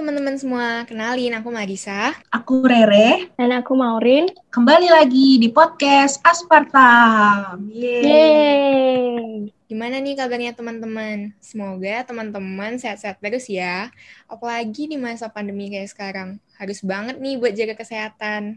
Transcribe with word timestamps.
Teman-teman 0.00 0.40
semua, 0.40 0.88
kenalin 0.88 1.36
aku 1.36 1.52
Marisa. 1.52 2.16
Aku 2.32 2.64
Rere. 2.64 3.28
Dan 3.36 3.52
aku 3.52 3.76
Maurin. 3.76 4.32
Kembali 4.48 4.88
lagi 4.88 5.36
di 5.36 5.52
podcast 5.52 6.24
Aspartam. 6.24 7.68
Yeay. 7.68 8.00
Yeay. 8.08 9.52
Gimana 9.68 10.00
nih 10.00 10.16
kabarnya 10.16 10.56
teman-teman? 10.56 11.36
Semoga 11.44 12.00
teman-teman 12.08 12.80
sehat-sehat 12.80 13.20
terus 13.20 13.44
ya. 13.44 13.92
Apalagi 14.24 14.88
di 14.88 14.96
masa 14.96 15.28
pandemi 15.28 15.68
kayak 15.68 15.92
sekarang. 15.92 16.40
Harus 16.56 16.80
banget 16.80 17.20
nih 17.20 17.36
buat 17.36 17.52
jaga 17.52 17.76
kesehatan. 17.76 18.56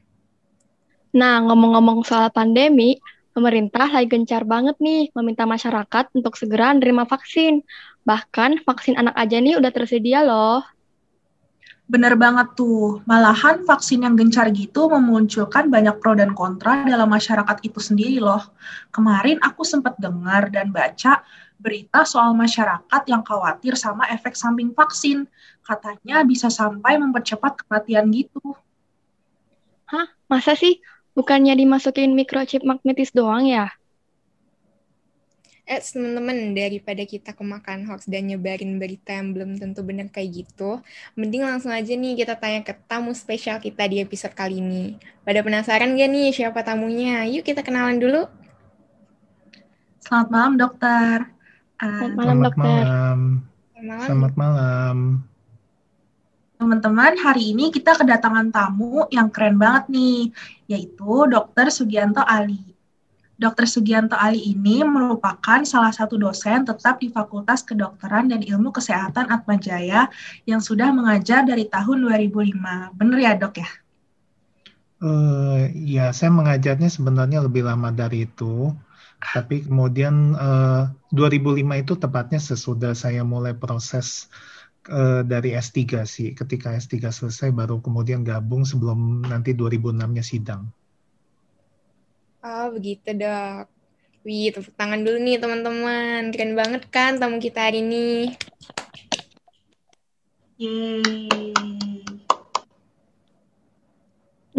Nah, 1.12 1.44
ngomong-ngomong 1.44 2.08
soal 2.08 2.32
pandemi, 2.32 3.04
pemerintah 3.36 3.92
lagi 3.92 4.08
gencar 4.08 4.48
banget 4.48 4.80
nih 4.80 5.12
meminta 5.12 5.44
masyarakat 5.44 6.08
untuk 6.16 6.40
segera 6.40 6.72
menerima 6.72 7.04
vaksin. 7.04 7.68
Bahkan 8.08 8.64
vaksin 8.64 8.96
anak 8.96 9.20
aja 9.20 9.44
nih 9.44 9.60
udah 9.60 9.76
tersedia 9.76 10.24
loh. 10.24 10.64
Bener 11.84 12.16
banget 12.16 12.56
tuh, 12.56 13.04
malahan 13.04 13.68
vaksin 13.68 14.08
yang 14.08 14.16
gencar 14.16 14.48
gitu 14.56 14.88
memunculkan 14.88 15.68
banyak 15.68 16.00
pro 16.00 16.16
dan 16.16 16.32
kontra 16.32 16.88
dalam 16.88 17.12
masyarakat 17.12 17.60
itu 17.60 17.80
sendiri 17.84 18.24
loh. 18.24 18.40
Kemarin 18.96 19.44
aku 19.44 19.68
sempat 19.68 20.00
dengar 20.00 20.48
dan 20.48 20.72
baca 20.72 21.20
berita 21.60 22.08
soal 22.08 22.32
masyarakat 22.32 23.02
yang 23.12 23.20
khawatir 23.22 23.76
sama 23.76 24.08
efek 24.16 24.32
samping 24.32 24.72
vaksin. 24.72 25.28
Katanya 25.60 26.24
bisa 26.24 26.48
sampai 26.48 26.96
mempercepat 26.96 27.68
kematian 27.68 28.08
gitu. 28.16 28.56
Hah? 29.92 30.08
Masa 30.32 30.56
sih? 30.56 30.80
Bukannya 31.14 31.54
dimasukin 31.54 32.16
microchip 32.16 32.64
magnetis 32.64 33.12
doang 33.12 33.44
ya? 33.44 33.70
Eh, 35.64 35.80
teman-teman, 35.80 36.52
daripada 36.52 37.08
kita 37.08 37.32
kemakan 37.32 37.88
hoax 37.88 38.04
dan 38.12 38.28
nyebarin 38.28 38.76
berita 38.76 39.16
yang 39.16 39.32
belum 39.32 39.56
tentu 39.56 39.80
benar 39.80 40.12
kayak 40.12 40.44
gitu, 40.44 40.84
mending 41.16 41.48
langsung 41.48 41.72
aja 41.72 41.96
nih 41.96 42.20
kita 42.20 42.36
tanya 42.36 42.68
ke 42.68 42.76
tamu 42.84 43.16
spesial 43.16 43.64
kita 43.64 43.88
di 43.88 44.04
episode 44.04 44.36
kali 44.36 44.60
ini. 44.60 45.00
Pada 45.24 45.40
penasaran 45.40 45.96
gak 45.96 46.10
nih 46.12 46.36
siapa 46.36 46.68
tamunya? 46.68 47.24
Yuk 47.32 47.48
kita 47.48 47.64
kenalan 47.64 47.96
dulu. 47.96 48.28
Selamat 50.04 50.30
malam, 50.36 50.54
dokter. 50.60 51.16
Selamat 51.80 52.12
malam, 52.20 52.38
dokter. 52.44 52.84
Malam. 52.84 53.20
Selamat 54.04 54.34
malam. 54.36 54.98
Teman-teman, 56.60 57.14
hari 57.24 57.56
ini 57.56 57.72
kita 57.72 57.96
kedatangan 57.96 58.52
tamu 58.52 59.08
yang 59.16 59.32
keren 59.32 59.56
banget 59.56 59.88
nih, 59.88 60.28
yaitu 60.68 61.24
Dr. 61.32 61.72
Sugianto 61.72 62.20
Ali. 62.20 62.73
Dr. 63.44 63.68
Sugianto 63.68 64.16
Ali 64.16 64.56
ini 64.56 64.88
merupakan 64.88 65.68
salah 65.68 65.92
satu 65.92 66.16
dosen 66.16 66.64
tetap 66.64 67.04
di 67.04 67.12
Fakultas 67.12 67.60
Kedokteran 67.68 68.32
dan 68.32 68.40
Ilmu 68.40 68.72
Kesehatan 68.72 69.28
Atmajaya 69.28 70.08
yang 70.48 70.64
sudah 70.64 70.96
mengajar 70.96 71.44
dari 71.44 71.68
tahun 71.68 72.08
2005. 72.08 72.96
Benar 72.96 73.20
ya 73.20 73.36
dok 73.36 73.60
ya? 73.60 73.70
Uh, 75.04 75.68
ya, 75.76 76.16
saya 76.16 76.32
mengajarnya 76.32 76.88
sebenarnya 76.88 77.44
lebih 77.44 77.68
lama 77.68 77.92
dari 77.92 78.24
itu. 78.24 78.72
Tapi 79.20 79.68
kemudian 79.68 80.36
uh, 80.40 80.88
eh, 81.12 81.16
2005 81.16 81.84
itu 81.84 81.94
tepatnya 82.00 82.40
sesudah 82.40 82.96
saya 82.96 83.28
mulai 83.28 83.52
proses 83.52 84.32
uh, 84.88 85.20
dari 85.28 85.52
S3 85.60 86.08
sih. 86.08 86.32
Ketika 86.32 86.72
S3 86.80 87.12
selesai 87.12 87.52
baru 87.52 87.84
kemudian 87.84 88.24
gabung 88.24 88.64
sebelum 88.64 89.28
nanti 89.28 89.52
2006-nya 89.52 90.24
sidang. 90.24 90.72
Oh, 92.44 92.76
begitu 92.76 93.16
dok. 93.16 93.72
Wih, 94.28 94.52
tepuk 94.52 94.76
tangan 94.76 95.00
dulu 95.00 95.16
nih 95.16 95.40
teman-teman. 95.40 96.28
Keren 96.28 96.60
banget 96.60 96.84
kan 96.92 97.16
tamu 97.16 97.40
kita 97.40 97.72
hari 97.72 97.80
ini. 97.80 98.36
Yeay. 100.60 102.04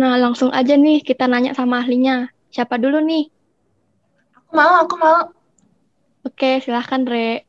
Nah, 0.00 0.16
langsung 0.16 0.48
aja 0.48 0.80
nih 0.80 1.04
kita 1.04 1.28
nanya 1.28 1.52
sama 1.52 1.84
ahlinya. 1.84 2.32
Siapa 2.48 2.80
dulu 2.80 3.04
nih? 3.04 3.28
Aku 4.32 4.50
mau, 4.56 4.80
aku 4.80 4.96
mau. 4.96 5.20
Oke, 6.24 6.64
silahkan, 6.64 7.04
Re. 7.04 7.44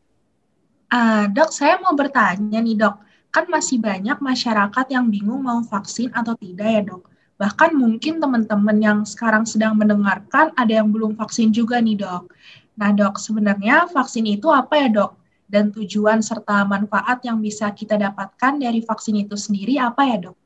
Uh, 0.92 1.32
dok, 1.32 1.56
saya 1.56 1.80
mau 1.80 1.96
bertanya 1.96 2.60
nih, 2.60 2.76
dok. 2.76 3.00
Kan 3.32 3.48
masih 3.48 3.80
banyak 3.80 4.20
masyarakat 4.20 4.86
yang 4.92 5.08
bingung 5.08 5.48
mau 5.48 5.64
vaksin 5.64 6.12
atau 6.12 6.36
tidak 6.36 6.68
ya, 6.68 6.84
dok 6.84 7.15
Bahkan 7.36 7.76
mungkin 7.76 8.24
teman-teman 8.24 8.78
yang 8.80 9.00
sekarang 9.04 9.44
sedang 9.44 9.76
mendengarkan 9.76 10.56
ada 10.56 10.72
yang 10.72 10.88
belum 10.92 11.20
vaksin 11.20 11.52
juga 11.52 11.84
nih 11.84 12.00
dok. 12.00 12.32
Nah 12.80 12.96
dok, 12.96 13.20
sebenarnya 13.20 13.92
vaksin 13.92 14.24
itu 14.28 14.48
apa 14.52 14.80
ya 14.80 14.88
dok? 14.88 15.12
Dan 15.46 15.70
tujuan 15.76 16.24
serta 16.26 16.66
manfaat 16.66 17.22
yang 17.28 17.44
bisa 17.44 17.70
kita 17.76 18.00
dapatkan 18.00 18.58
dari 18.58 18.82
vaksin 18.82 19.20
itu 19.20 19.36
sendiri 19.36 19.78
apa 19.78 20.02
ya 20.08 20.18
dok? 20.32 20.38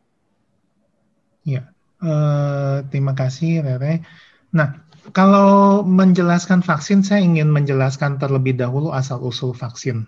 Ya, 1.48 1.62
uh, 2.04 2.84
terima 2.90 3.14
kasih 3.16 3.64
Rere. 3.64 4.04
Nah, 4.50 4.82
kalau 5.14 5.82
menjelaskan 5.86 6.62
vaksin, 6.62 7.02
saya 7.02 7.22
ingin 7.22 7.50
menjelaskan 7.50 8.22
terlebih 8.22 8.58
dahulu 8.58 8.94
asal-usul 8.94 9.54
vaksin. 9.54 10.06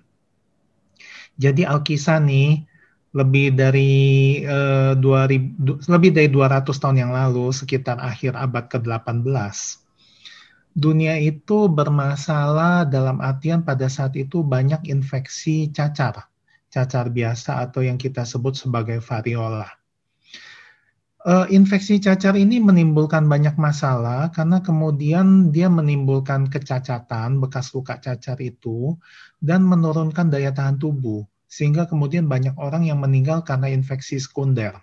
Jadi 1.42 1.66
Alkisa 1.66 2.22
nih, 2.22 2.68
lebih 3.12 3.52
dari 3.56 3.94
uh, 4.48 4.96
2000 4.96 5.92
lebih 5.92 6.12
dari 6.16 6.30
200 6.32 6.64
tahun 6.72 6.98
yang 7.04 7.12
lalu 7.12 7.52
sekitar 7.52 8.00
akhir 8.00 8.40
abad 8.40 8.72
ke-18 8.72 9.28
dunia 10.72 11.20
itu 11.20 11.68
bermasalah 11.68 12.88
dalam 12.88 13.20
artian 13.20 13.68
pada 13.68 13.92
saat 13.92 14.16
itu 14.16 14.40
banyak 14.40 14.88
infeksi 14.88 15.68
cacar 15.76 16.32
cacar 16.72 17.12
biasa 17.12 17.60
atau 17.68 17.84
yang 17.84 18.00
kita 18.00 18.24
sebut 18.24 18.56
sebagai 18.56 19.04
variola. 19.04 19.68
Uh, 21.22 21.46
infeksi 21.54 22.02
cacar 22.02 22.34
ini 22.34 22.58
menimbulkan 22.58 23.30
banyak 23.30 23.54
masalah 23.54 24.34
karena 24.34 24.58
kemudian 24.58 25.54
dia 25.54 25.70
menimbulkan 25.70 26.50
kecacatan 26.50 27.38
bekas 27.38 27.78
luka 27.78 28.02
cacar 28.02 28.42
itu 28.42 28.98
dan 29.38 29.62
menurunkan 29.62 30.34
daya 30.34 30.50
tahan 30.50 30.82
tubuh 30.82 31.22
sehingga 31.52 31.84
kemudian 31.84 32.32
banyak 32.32 32.56
orang 32.56 32.88
yang 32.88 33.04
meninggal 33.04 33.44
karena 33.44 33.68
infeksi 33.68 34.16
sekunder. 34.24 34.80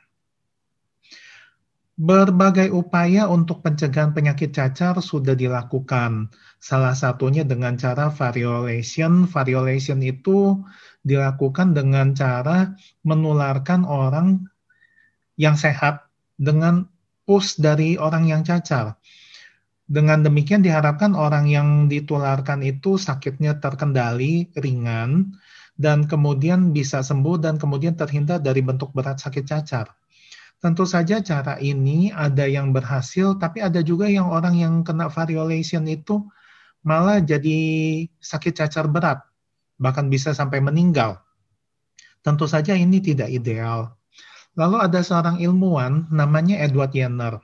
Berbagai 1.98 2.70
upaya 2.70 3.26
untuk 3.26 3.64
pencegahan 3.64 4.14
penyakit 4.14 4.54
cacar 4.54 5.00
sudah 5.02 5.34
dilakukan. 5.34 6.30
Salah 6.62 6.94
satunya 6.94 7.42
dengan 7.42 7.74
cara 7.74 8.12
variolation. 8.12 9.26
Variolation 9.26 9.98
itu 10.04 10.62
dilakukan 11.02 11.74
dengan 11.74 12.14
cara 12.14 12.70
menularkan 13.02 13.82
orang 13.82 14.46
yang 15.34 15.58
sehat 15.58 16.06
dengan 16.38 16.86
pus 17.26 17.58
dari 17.58 17.98
orang 17.98 18.30
yang 18.30 18.46
cacar. 18.46 18.94
Dengan 19.88 20.22
demikian 20.22 20.62
diharapkan 20.62 21.18
orang 21.18 21.50
yang 21.50 21.90
ditularkan 21.90 22.62
itu 22.62 22.94
sakitnya 22.94 23.58
terkendali, 23.58 24.52
ringan, 24.54 25.34
dan 25.78 26.10
kemudian 26.10 26.74
bisa 26.74 27.00
sembuh 27.06 27.38
dan 27.38 27.54
kemudian 27.54 27.94
terhindar 27.94 28.42
dari 28.42 28.60
bentuk 28.60 28.90
berat 28.90 29.22
sakit 29.22 29.46
cacar. 29.46 29.94
Tentu 30.58 30.82
saja 30.82 31.22
cara 31.22 31.54
ini 31.62 32.10
ada 32.10 32.42
yang 32.42 32.74
berhasil, 32.74 33.38
tapi 33.38 33.62
ada 33.62 33.78
juga 33.78 34.10
yang 34.10 34.26
orang 34.26 34.58
yang 34.58 34.74
kena 34.82 35.06
variolation 35.06 35.86
itu 35.86 36.26
malah 36.82 37.22
jadi 37.22 37.58
sakit 38.18 38.58
cacar 38.58 38.90
berat, 38.90 39.22
bahkan 39.78 40.10
bisa 40.10 40.34
sampai 40.34 40.58
meninggal. 40.58 41.22
Tentu 42.26 42.50
saja 42.50 42.74
ini 42.74 42.98
tidak 42.98 43.30
ideal. 43.30 43.94
Lalu 44.58 44.82
ada 44.82 44.98
seorang 44.98 45.38
ilmuwan 45.38 46.10
namanya 46.10 46.58
Edward 46.58 46.90
Jenner. 46.90 47.38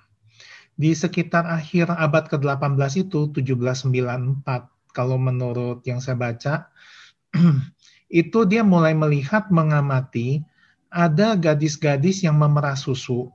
Di 0.74 0.90
sekitar 0.90 1.46
akhir 1.46 1.94
abad 1.94 2.26
ke-18 2.26 3.06
itu, 3.06 3.30
1794, 3.30 4.42
kalau 4.90 5.14
menurut 5.22 5.86
yang 5.86 6.02
saya 6.02 6.18
baca, 6.18 6.66
itu 8.14 8.46
dia 8.46 8.62
mulai 8.62 8.94
melihat 8.94 9.50
mengamati 9.50 10.46
ada 10.86 11.34
gadis-gadis 11.34 12.22
yang 12.22 12.38
memerah 12.38 12.78
susu. 12.78 13.34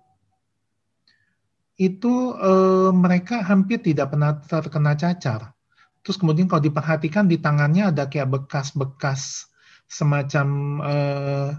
Itu 1.76 2.40
eh, 2.40 2.92
mereka 2.96 3.44
hampir 3.44 3.84
tidak 3.84 4.16
pernah 4.16 4.40
terkena 4.40 4.96
cacar. 4.96 5.52
Terus 6.00 6.16
kemudian 6.16 6.48
kalau 6.48 6.64
diperhatikan 6.64 7.28
di 7.28 7.44
tangannya 7.44 7.92
ada 7.92 8.08
kayak 8.08 8.32
bekas-bekas 8.32 9.52
semacam 9.92 10.48
eh, 10.88 11.50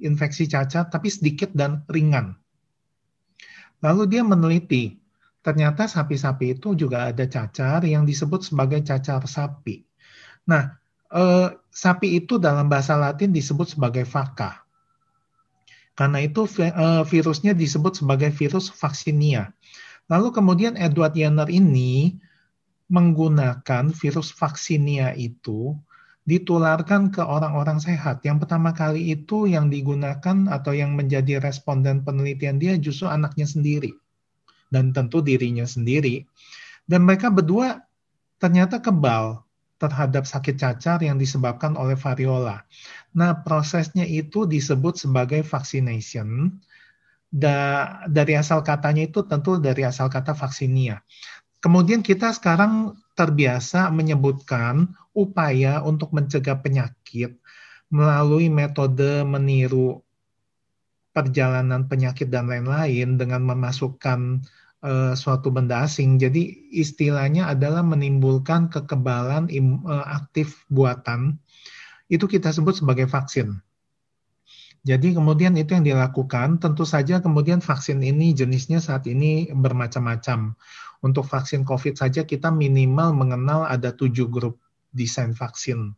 infeksi 0.00 0.48
cacar, 0.48 0.88
tapi 0.88 1.12
sedikit 1.12 1.52
dan 1.52 1.84
ringan. 1.92 2.32
Lalu 3.84 4.08
dia 4.08 4.24
meneliti, 4.24 4.96
ternyata 5.44 5.84
sapi-sapi 5.84 6.56
itu 6.56 6.72
juga 6.72 7.12
ada 7.12 7.28
cacar 7.28 7.84
yang 7.84 8.08
disebut 8.08 8.40
sebagai 8.40 8.80
cacar 8.80 9.20
sapi. 9.28 9.84
Nah, 10.48 10.80
eh, 11.12 11.59
sapi 11.70 12.18
itu 12.18 12.36
dalam 12.36 12.66
bahasa 12.66 12.98
Latin 12.98 13.30
disebut 13.30 13.78
sebagai 13.78 14.02
vaka. 14.06 14.66
Karena 15.94 16.22
itu 16.22 16.46
eh, 16.58 17.04
virusnya 17.06 17.54
disebut 17.54 18.02
sebagai 18.02 18.30
virus 18.34 18.70
vaksinia. 18.70 19.54
Lalu 20.10 20.34
kemudian 20.34 20.74
Edward 20.74 21.14
Jenner 21.14 21.46
ini 21.46 22.18
menggunakan 22.90 23.94
virus 23.94 24.34
vaksinia 24.34 25.14
itu 25.14 25.78
ditularkan 26.26 27.14
ke 27.14 27.22
orang-orang 27.22 27.78
sehat. 27.78 28.22
Yang 28.26 28.46
pertama 28.46 28.74
kali 28.74 29.14
itu 29.14 29.46
yang 29.46 29.70
digunakan 29.70 30.50
atau 30.50 30.72
yang 30.74 30.98
menjadi 30.98 31.38
responden 31.38 32.02
penelitian 32.02 32.58
dia 32.58 32.74
justru 32.76 33.06
anaknya 33.06 33.46
sendiri. 33.46 33.94
Dan 34.70 34.94
tentu 34.94 35.22
dirinya 35.22 35.66
sendiri. 35.66 36.26
Dan 36.86 37.06
mereka 37.06 37.30
berdua 37.30 37.82
ternyata 38.38 38.78
kebal 38.78 39.42
terhadap 39.80 40.28
sakit 40.28 40.60
cacar 40.60 41.00
yang 41.00 41.16
disebabkan 41.16 41.72
oleh 41.74 41.96
variola. 41.96 42.68
Nah, 43.16 43.40
prosesnya 43.40 44.04
itu 44.04 44.44
disebut 44.44 45.00
sebagai 45.00 45.40
vaccination. 45.40 46.60
Da, 47.30 47.86
dari 48.10 48.34
asal 48.36 48.60
katanya 48.60 49.06
itu 49.06 49.24
tentu 49.24 49.56
dari 49.56 49.86
asal 49.86 50.12
kata 50.12 50.36
vaksinia. 50.36 51.00
Kemudian 51.64 52.04
kita 52.04 52.34
sekarang 52.36 52.98
terbiasa 53.16 53.88
menyebutkan 53.88 54.92
upaya 55.16 55.80
untuk 55.80 56.10
mencegah 56.12 56.58
penyakit 56.58 57.38
melalui 57.90 58.46
metode 58.50 59.26
meniru 59.26 60.02
perjalanan 61.10 61.90
penyakit 61.90 62.30
dan 62.30 62.46
lain-lain 62.46 63.18
dengan 63.18 63.42
memasukkan 63.42 64.46
uh, 64.84 65.12
suatu 65.16 65.52
benda 65.52 65.84
asing. 65.84 66.20
Jadi 66.20 66.72
istilahnya 66.74 67.48
adalah 67.48 67.84
menimbulkan 67.84 68.68
kekebalan 68.72 69.48
im, 69.52 69.84
uh, 69.84 70.04
aktif 70.06 70.64
buatan. 70.72 71.40
Itu 72.10 72.26
kita 72.26 72.50
sebut 72.50 72.80
sebagai 72.80 73.06
vaksin. 73.06 73.60
Jadi 74.80 75.12
kemudian 75.12 75.52
itu 75.60 75.76
yang 75.76 75.84
dilakukan, 75.84 76.56
tentu 76.56 76.88
saja 76.88 77.20
kemudian 77.20 77.60
vaksin 77.60 78.00
ini 78.00 78.32
jenisnya 78.32 78.80
saat 78.80 79.04
ini 79.04 79.52
bermacam-macam. 79.52 80.56
Untuk 81.04 81.28
vaksin 81.28 81.68
COVID 81.68 82.00
saja 82.00 82.24
kita 82.24 82.48
minimal 82.48 83.12
mengenal 83.12 83.68
ada 83.68 83.92
tujuh 83.92 84.28
grup 84.32 84.56
desain 84.92 85.36
vaksin. 85.36 85.92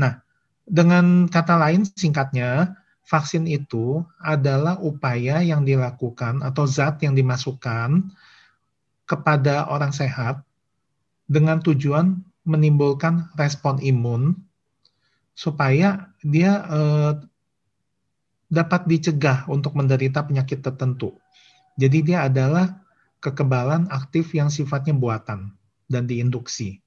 Nah, 0.00 0.24
dengan 0.64 1.28
kata 1.28 1.60
lain 1.60 1.84
singkatnya, 1.84 2.79
vaksin 3.10 3.50
itu 3.50 4.06
adalah 4.22 4.78
upaya 4.78 5.42
yang 5.42 5.66
dilakukan 5.66 6.46
atau 6.46 6.62
zat 6.62 7.02
yang 7.02 7.18
dimasukkan 7.18 8.06
kepada 9.02 9.66
orang 9.66 9.90
sehat 9.90 10.46
dengan 11.26 11.58
tujuan 11.58 12.22
menimbulkan 12.46 13.34
respon 13.34 13.82
imun 13.82 14.38
supaya 15.34 16.14
dia 16.22 16.62
eh, 16.70 17.12
dapat 18.46 18.86
dicegah 18.86 19.50
untuk 19.50 19.74
menderita 19.74 20.22
penyakit 20.22 20.62
tertentu. 20.62 21.18
Jadi 21.74 22.14
dia 22.14 22.30
adalah 22.30 22.78
kekebalan 23.18 23.90
aktif 23.90 24.34
yang 24.38 24.54
sifatnya 24.54 24.94
buatan 24.94 25.54
dan 25.90 26.06
diinduksi. 26.06 26.78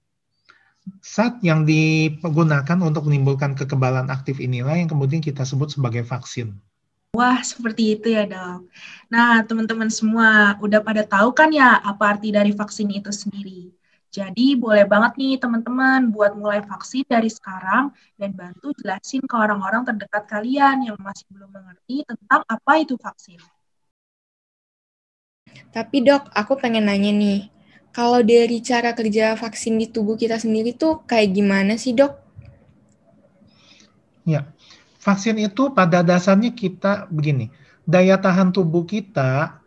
Zat 1.03 1.39
yang 1.43 1.63
digunakan 1.63 2.79
untuk 2.83 3.07
menimbulkan 3.07 3.55
kekebalan 3.55 4.11
aktif 4.11 4.39
inilah 4.39 4.75
yang 4.75 4.87
kemudian 4.91 5.23
kita 5.23 5.47
sebut 5.47 5.71
sebagai 5.71 6.03
vaksin. 6.03 6.55
Wah, 7.13 7.45
seperti 7.45 7.93
itu 7.93 8.09
ya 8.09 8.25
dok. 8.25 8.65
Nah, 9.13 9.45
teman-teman 9.45 9.85
semua 9.93 10.57
udah 10.57 10.81
pada 10.81 11.05
tahu 11.05 11.29
kan 11.29 11.53
ya 11.53 11.77
apa 11.77 12.17
arti 12.17 12.33
dari 12.33 12.49
vaksin 12.49 12.89
itu 12.89 13.13
sendiri. 13.13 13.69
Jadi 14.09 14.57
boleh 14.57 14.85
banget 14.89 15.21
nih 15.21 15.37
teman-teman 15.37 16.09
buat 16.09 16.33
mulai 16.33 16.65
vaksin 16.65 17.05
dari 17.05 17.29
sekarang 17.29 17.93
dan 18.17 18.33
bantu 18.33 18.73
jelasin 18.81 19.21
ke 19.25 19.35
orang-orang 19.37 19.85
terdekat 19.85 20.25
kalian 20.25 20.89
yang 20.89 20.97
masih 20.97 21.25
belum 21.29 21.53
mengerti 21.53 22.01
tentang 22.05 22.41
apa 22.49 22.71
itu 22.81 22.97
vaksin. 22.97 23.37
Tapi 25.69 26.01
dok, 26.01 26.33
aku 26.33 26.57
pengen 26.57 26.89
nanya 26.89 27.13
nih, 27.13 27.52
kalau 27.93 28.25
dari 28.25 28.57
cara 28.65 28.97
kerja 28.97 29.37
vaksin 29.37 29.77
di 29.77 29.85
tubuh 29.85 30.17
kita 30.17 30.41
sendiri 30.41 30.73
tuh 30.73 31.05
kayak 31.05 31.29
gimana 31.37 31.77
sih 31.77 31.93
dok? 31.93 32.17
Ya, 34.25 34.49
vaksin 34.97 35.37
itu 35.37 35.69
pada 35.77 36.01
dasarnya 36.01 36.49
kita 36.57 37.05
begini, 37.13 37.53
daya 37.85 38.17
tahan 38.17 38.49
tubuh 38.49 38.81
kita 38.81 39.61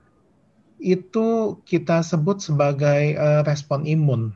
itu 0.82 1.56
kita 1.64 2.02
sebut 2.02 2.42
sebagai 2.42 3.14
uh, 3.14 3.46
respon 3.46 3.86
imun. 3.86 4.34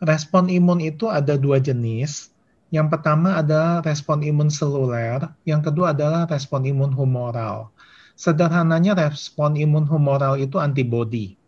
Respon 0.00 0.48
imun 0.48 0.80
itu 0.80 1.12
ada 1.12 1.36
dua 1.36 1.60
jenis. 1.60 2.32
Yang 2.74 2.98
pertama 2.98 3.38
adalah 3.38 3.78
respon 3.84 4.26
imun 4.26 4.50
seluler, 4.50 5.22
yang 5.46 5.62
kedua 5.62 5.94
adalah 5.94 6.26
respon 6.26 6.66
imun 6.66 6.90
humoral. 6.90 7.70
Sederhananya 8.18 8.98
respon 8.98 9.54
imun 9.54 9.86
humoral 9.86 10.34
itu 10.34 10.58
antibodi. 10.58 11.38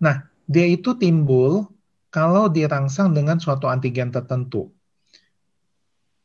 Nah, 0.00 0.24
dia 0.46 0.66
itu 0.66 0.94
timbul 0.94 1.66
kalau 2.08 2.48
dirangsang 2.48 3.12
dengan 3.12 3.36
suatu 3.36 3.66
antigen 3.68 4.14
tertentu. 4.14 4.72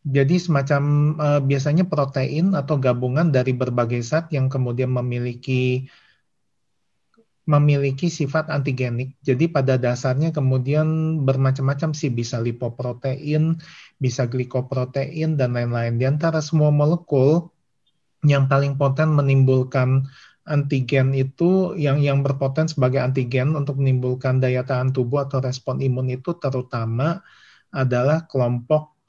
Jadi 0.02 0.42
semacam 0.42 0.82
uh, 1.22 1.42
biasanya 1.46 1.86
protein 1.86 2.58
atau 2.58 2.82
gabungan 2.82 3.30
dari 3.30 3.54
berbagai 3.54 4.02
zat 4.02 4.34
yang 4.34 4.50
kemudian 4.50 4.90
memiliki 4.90 5.86
memiliki 7.46 8.10
sifat 8.10 8.50
antigenik. 8.50 9.18
Jadi 9.22 9.50
pada 9.50 9.78
dasarnya 9.78 10.34
kemudian 10.34 11.22
bermacam-macam 11.26 11.94
sih 11.94 12.10
bisa 12.14 12.38
lipoprotein, 12.42 13.58
bisa 13.98 14.26
glikoprotein 14.30 15.38
dan 15.38 15.54
lain-lain. 15.54 15.98
Di 15.98 16.06
antara 16.10 16.40
semua 16.42 16.70
molekul 16.70 17.50
yang 18.26 18.46
paling 18.46 18.78
poten 18.78 19.14
menimbulkan 19.14 20.06
antigen 20.52 21.16
itu 21.16 21.80
yang 21.80 22.04
yang 22.04 22.20
berpoten 22.20 22.68
sebagai 22.68 23.00
antigen 23.00 23.56
untuk 23.56 23.80
menimbulkan 23.80 24.44
daya 24.44 24.68
tahan 24.68 24.92
tubuh 24.92 25.24
atau 25.24 25.40
respon 25.40 25.80
imun 25.80 26.12
itu 26.12 26.36
terutama 26.36 27.24
adalah 27.72 28.28
kelompok 28.28 29.00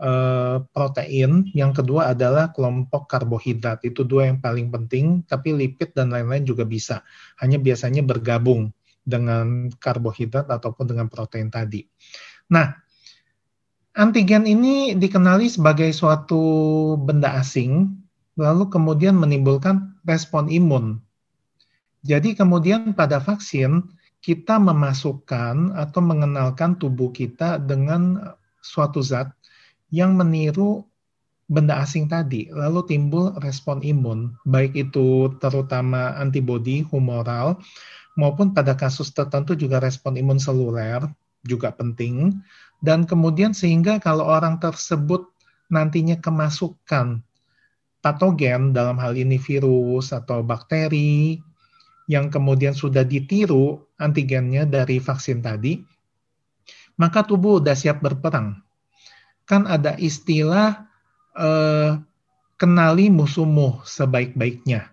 eh, 0.00 0.56
protein, 0.72 1.52
yang 1.52 1.76
kedua 1.76 2.16
adalah 2.16 2.48
kelompok 2.56 3.04
karbohidrat. 3.12 3.84
Itu 3.84 4.08
dua 4.08 4.32
yang 4.32 4.40
paling 4.40 4.72
penting, 4.72 5.28
tapi 5.28 5.52
lipid 5.52 5.92
dan 5.92 6.08
lain-lain 6.08 6.48
juga 6.48 6.64
bisa. 6.64 7.04
Hanya 7.36 7.60
biasanya 7.60 8.00
bergabung 8.00 8.72
dengan 9.04 9.68
karbohidrat 9.68 10.48
ataupun 10.48 10.88
dengan 10.88 11.12
protein 11.12 11.52
tadi. 11.52 11.84
Nah, 12.48 12.72
antigen 13.92 14.48
ini 14.48 14.96
dikenali 14.96 15.46
sebagai 15.52 15.92
suatu 15.92 16.42
benda 16.98 17.36
asing 17.36 18.00
lalu 18.34 18.66
kemudian 18.66 19.14
menimbulkan 19.14 19.93
respon 20.04 20.48
imun. 20.52 21.00
Jadi 22.04 22.36
kemudian 22.36 22.92
pada 22.92 23.20
vaksin 23.20 23.84
kita 24.20 24.56
memasukkan 24.60 25.76
atau 25.76 26.00
mengenalkan 26.00 26.76
tubuh 26.76 27.12
kita 27.12 27.60
dengan 27.60 28.32
suatu 28.60 29.04
zat 29.04 29.32
yang 29.92 30.16
meniru 30.16 30.84
benda 31.44 31.84
asing 31.84 32.08
tadi, 32.08 32.48
lalu 32.48 32.88
timbul 32.88 33.36
respon 33.44 33.84
imun, 33.84 34.32
baik 34.48 34.72
itu 34.72 35.28
terutama 35.40 36.16
antibodi 36.16 36.84
humoral 36.88 37.60
maupun 38.16 38.56
pada 38.56 38.72
kasus 38.72 39.12
tertentu 39.12 39.52
juga 39.52 39.82
respon 39.82 40.16
imun 40.16 40.40
seluler 40.40 41.04
juga 41.44 41.74
penting 41.74 42.40
dan 42.80 43.04
kemudian 43.04 43.52
sehingga 43.52 44.00
kalau 44.00 44.24
orang 44.24 44.56
tersebut 44.56 45.28
nantinya 45.68 46.16
kemasukan 46.16 47.20
patogen 48.04 48.76
dalam 48.76 49.00
hal 49.00 49.16
ini 49.16 49.40
virus 49.40 50.12
atau 50.12 50.44
bakteri 50.44 51.40
yang 52.04 52.28
kemudian 52.28 52.76
sudah 52.76 53.00
ditiru 53.00 53.80
antigennya 53.96 54.68
dari 54.68 55.00
vaksin 55.00 55.40
tadi, 55.40 55.80
maka 57.00 57.24
tubuh 57.24 57.64
sudah 57.64 57.72
siap 57.72 58.04
berperang. 58.04 58.60
Kan 59.48 59.64
ada 59.64 59.96
istilah 59.96 60.84
eh, 61.32 61.96
kenali 62.60 63.08
musuhmu 63.08 63.80
sebaik-baiknya. 63.88 64.92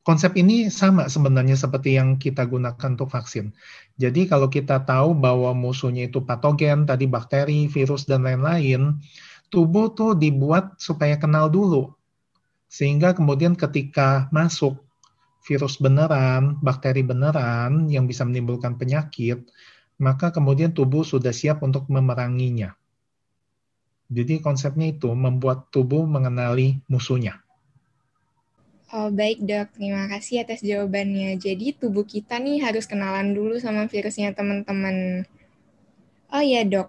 Konsep 0.00 0.38
ini 0.38 0.70
sama 0.70 1.10
sebenarnya 1.10 1.58
seperti 1.58 1.98
yang 1.98 2.16
kita 2.16 2.46
gunakan 2.46 2.94
untuk 2.94 3.10
vaksin. 3.10 3.50
Jadi 3.98 4.30
kalau 4.30 4.46
kita 4.46 4.86
tahu 4.86 5.18
bahwa 5.18 5.50
musuhnya 5.50 6.06
itu 6.06 6.22
patogen, 6.22 6.86
tadi 6.86 7.10
bakteri, 7.10 7.66
virus, 7.66 8.06
dan 8.06 8.22
lain-lain, 8.22 9.02
tubuh 9.50 9.90
tuh 9.98 10.14
dibuat 10.14 10.78
supaya 10.78 11.18
kenal 11.18 11.50
dulu 11.50 11.95
sehingga 12.66 13.14
kemudian 13.14 13.54
ketika 13.54 14.26
masuk 14.34 14.82
virus 15.46 15.78
beneran, 15.78 16.58
bakteri 16.58 17.06
beneran 17.06 17.86
yang 17.86 18.10
bisa 18.10 18.26
menimbulkan 18.26 18.74
penyakit, 18.74 19.46
maka 19.96 20.34
kemudian 20.34 20.74
tubuh 20.74 21.06
sudah 21.06 21.30
siap 21.30 21.62
untuk 21.62 21.86
memeranginya. 21.86 22.74
Jadi 24.06 24.38
konsepnya 24.38 24.94
itu 24.94 25.10
membuat 25.14 25.70
tubuh 25.70 26.06
mengenali 26.06 26.78
musuhnya. 26.86 27.42
Oh 28.94 29.10
baik 29.10 29.42
dok, 29.42 29.74
terima 29.74 30.06
kasih 30.06 30.46
atas 30.46 30.62
jawabannya. 30.62 31.34
Jadi 31.42 31.74
tubuh 31.74 32.06
kita 32.06 32.38
nih 32.38 32.62
harus 32.62 32.86
kenalan 32.86 33.34
dulu 33.34 33.58
sama 33.58 33.90
virusnya 33.90 34.30
teman-teman. 34.30 35.26
Oh 36.30 36.42
iya 36.42 36.62
dok, 36.62 36.86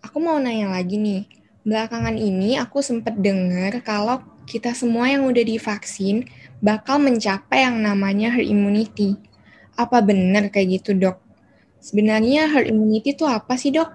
aku 0.00 0.24
mau 0.24 0.40
nanya 0.40 0.72
lagi 0.72 0.96
nih. 0.96 1.28
Belakangan 1.64 2.16
ini 2.16 2.56
aku 2.56 2.80
sempat 2.80 3.16
dengar 3.20 3.76
kalau 3.84 4.24
kita 4.44 4.76
semua 4.76 5.08
yang 5.10 5.24
udah 5.26 5.44
divaksin 5.44 6.28
bakal 6.60 7.00
mencapai 7.00 7.64
yang 7.64 7.80
namanya 7.80 8.32
herd 8.32 8.48
immunity. 8.48 9.16
Apa 9.74 10.00
benar 10.00 10.48
kayak 10.48 10.80
gitu, 10.80 10.94
dok? 10.96 11.18
Sebenarnya 11.82 12.48
herd 12.48 12.70
immunity 12.70 13.12
itu 13.12 13.26
apa 13.28 13.58
sih, 13.58 13.74
dok? 13.74 13.90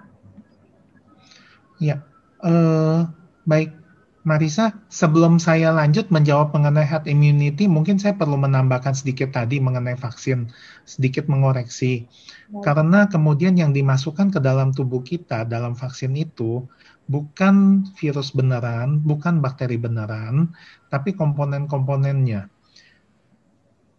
Ya, 1.80 2.04
uh, 2.44 3.08
baik. 3.48 3.80
Marisa, 4.28 4.76
sebelum 4.92 5.40
saya 5.40 5.72
lanjut 5.72 6.12
menjawab 6.12 6.52
mengenai 6.52 6.84
herd 6.84 7.08
immunity, 7.08 7.72
mungkin 7.72 7.98
saya 7.98 8.14
perlu 8.14 8.36
menambahkan 8.36 8.92
sedikit 8.92 9.32
tadi 9.32 9.64
mengenai 9.64 9.96
vaksin, 9.96 10.52
sedikit 10.84 11.32
mengoreksi. 11.32 12.04
Baik. 12.52 12.62
Karena 12.62 13.08
kemudian 13.08 13.56
yang 13.56 13.72
dimasukkan 13.72 14.30
ke 14.36 14.44
dalam 14.44 14.76
tubuh 14.76 15.02
kita 15.02 15.48
dalam 15.48 15.74
vaksin 15.74 16.14
itu 16.20 16.68
bukan 17.10 17.90
virus 17.98 18.30
beneran, 18.32 19.02
bukan 19.02 19.42
bakteri 19.42 19.82
beneran, 19.82 20.54
tapi 20.94 21.18
komponen-komponennya. 21.18 22.46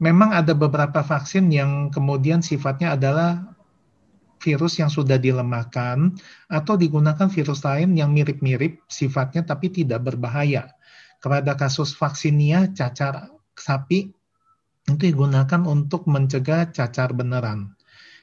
Memang 0.00 0.31
ada 0.33 0.57
beberapa 0.57 1.05
vaksin 1.05 1.50
yang 1.52 1.90
kemudian 1.93 2.40
sifatnya 2.40 2.97
adalah 2.97 3.52
virus 4.40 4.81
yang 4.81 4.88
sudah 4.88 5.21
dilemahkan 5.21 6.17
atau 6.49 6.75
digunakan 6.81 7.29
virus 7.29 7.61
lain 7.61 7.93
yang 7.93 8.09
mirip-mirip 8.14 8.81
sifatnya 8.88 9.45
tapi 9.45 9.69
tidak 9.69 10.00
berbahaya. 10.07 10.73
Kepada 11.21 11.52
kasus 11.52 11.93
vaksinia 11.93 12.73
cacar 12.73 13.29
sapi 13.52 14.09
itu 14.88 15.02
digunakan 15.12 15.61
untuk 15.69 16.09
mencegah 16.09 16.73
cacar 16.73 17.12
beneran. 17.12 17.76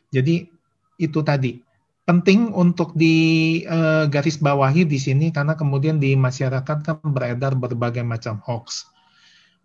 Jadi 0.10 0.50
itu 0.98 1.20
tadi 1.22 1.62
penting 2.08 2.56
untuk 2.56 2.96
di 2.96 3.60
uh, 3.68 4.08
garis 4.08 4.40
bawahi 4.40 4.88
di 4.88 4.96
sini 4.96 5.28
karena 5.36 5.60
kemudian 5.60 6.00
di 6.00 6.16
masyarakat 6.16 6.78
kan 6.80 6.98
beredar 7.04 7.52
berbagai 7.60 8.02
macam 8.08 8.40
hoax. 8.48 8.88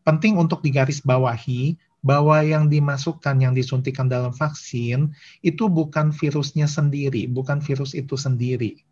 Penting 0.03 0.35
untuk 0.35 0.67
digaris 0.67 0.99
bawahi 1.07 1.79
bahwa 2.03 2.43
yang 2.43 2.67
dimasukkan, 2.67 3.39
yang 3.39 3.55
disuntikan 3.55 4.11
dalam 4.11 4.35
vaksin 4.35 5.15
itu 5.47 5.71
bukan 5.71 6.11
virusnya 6.11 6.67
sendiri, 6.67 7.31
bukan 7.31 7.63
virus 7.63 7.95
itu 7.95 8.19
sendiri. 8.19 8.83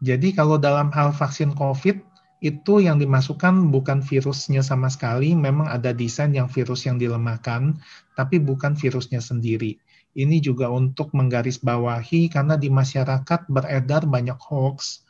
Jadi 0.00 0.32
kalau 0.32 0.56
dalam 0.56 0.88
hal 0.88 1.12
vaksin 1.12 1.52
COVID, 1.52 2.00
itu 2.40 2.74
yang 2.80 2.96
dimasukkan 2.96 3.72
bukan 3.72 4.00
virusnya 4.00 4.64
sama 4.64 4.88
sekali, 4.88 5.36
memang 5.36 5.68
ada 5.68 5.92
desain 5.92 6.32
yang 6.32 6.48
virus 6.48 6.88
yang 6.88 6.96
dilemahkan, 6.96 7.76
tapi 8.16 8.40
bukan 8.40 8.72
virusnya 8.72 9.20
sendiri. 9.20 9.80
Ini 10.14 10.38
juga 10.38 10.70
untuk 10.70 11.10
menggarisbawahi 11.10 12.30
karena 12.30 12.54
di 12.54 12.70
masyarakat 12.70 13.50
beredar 13.50 14.06
banyak 14.06 14.38
hoax 14.38 15.02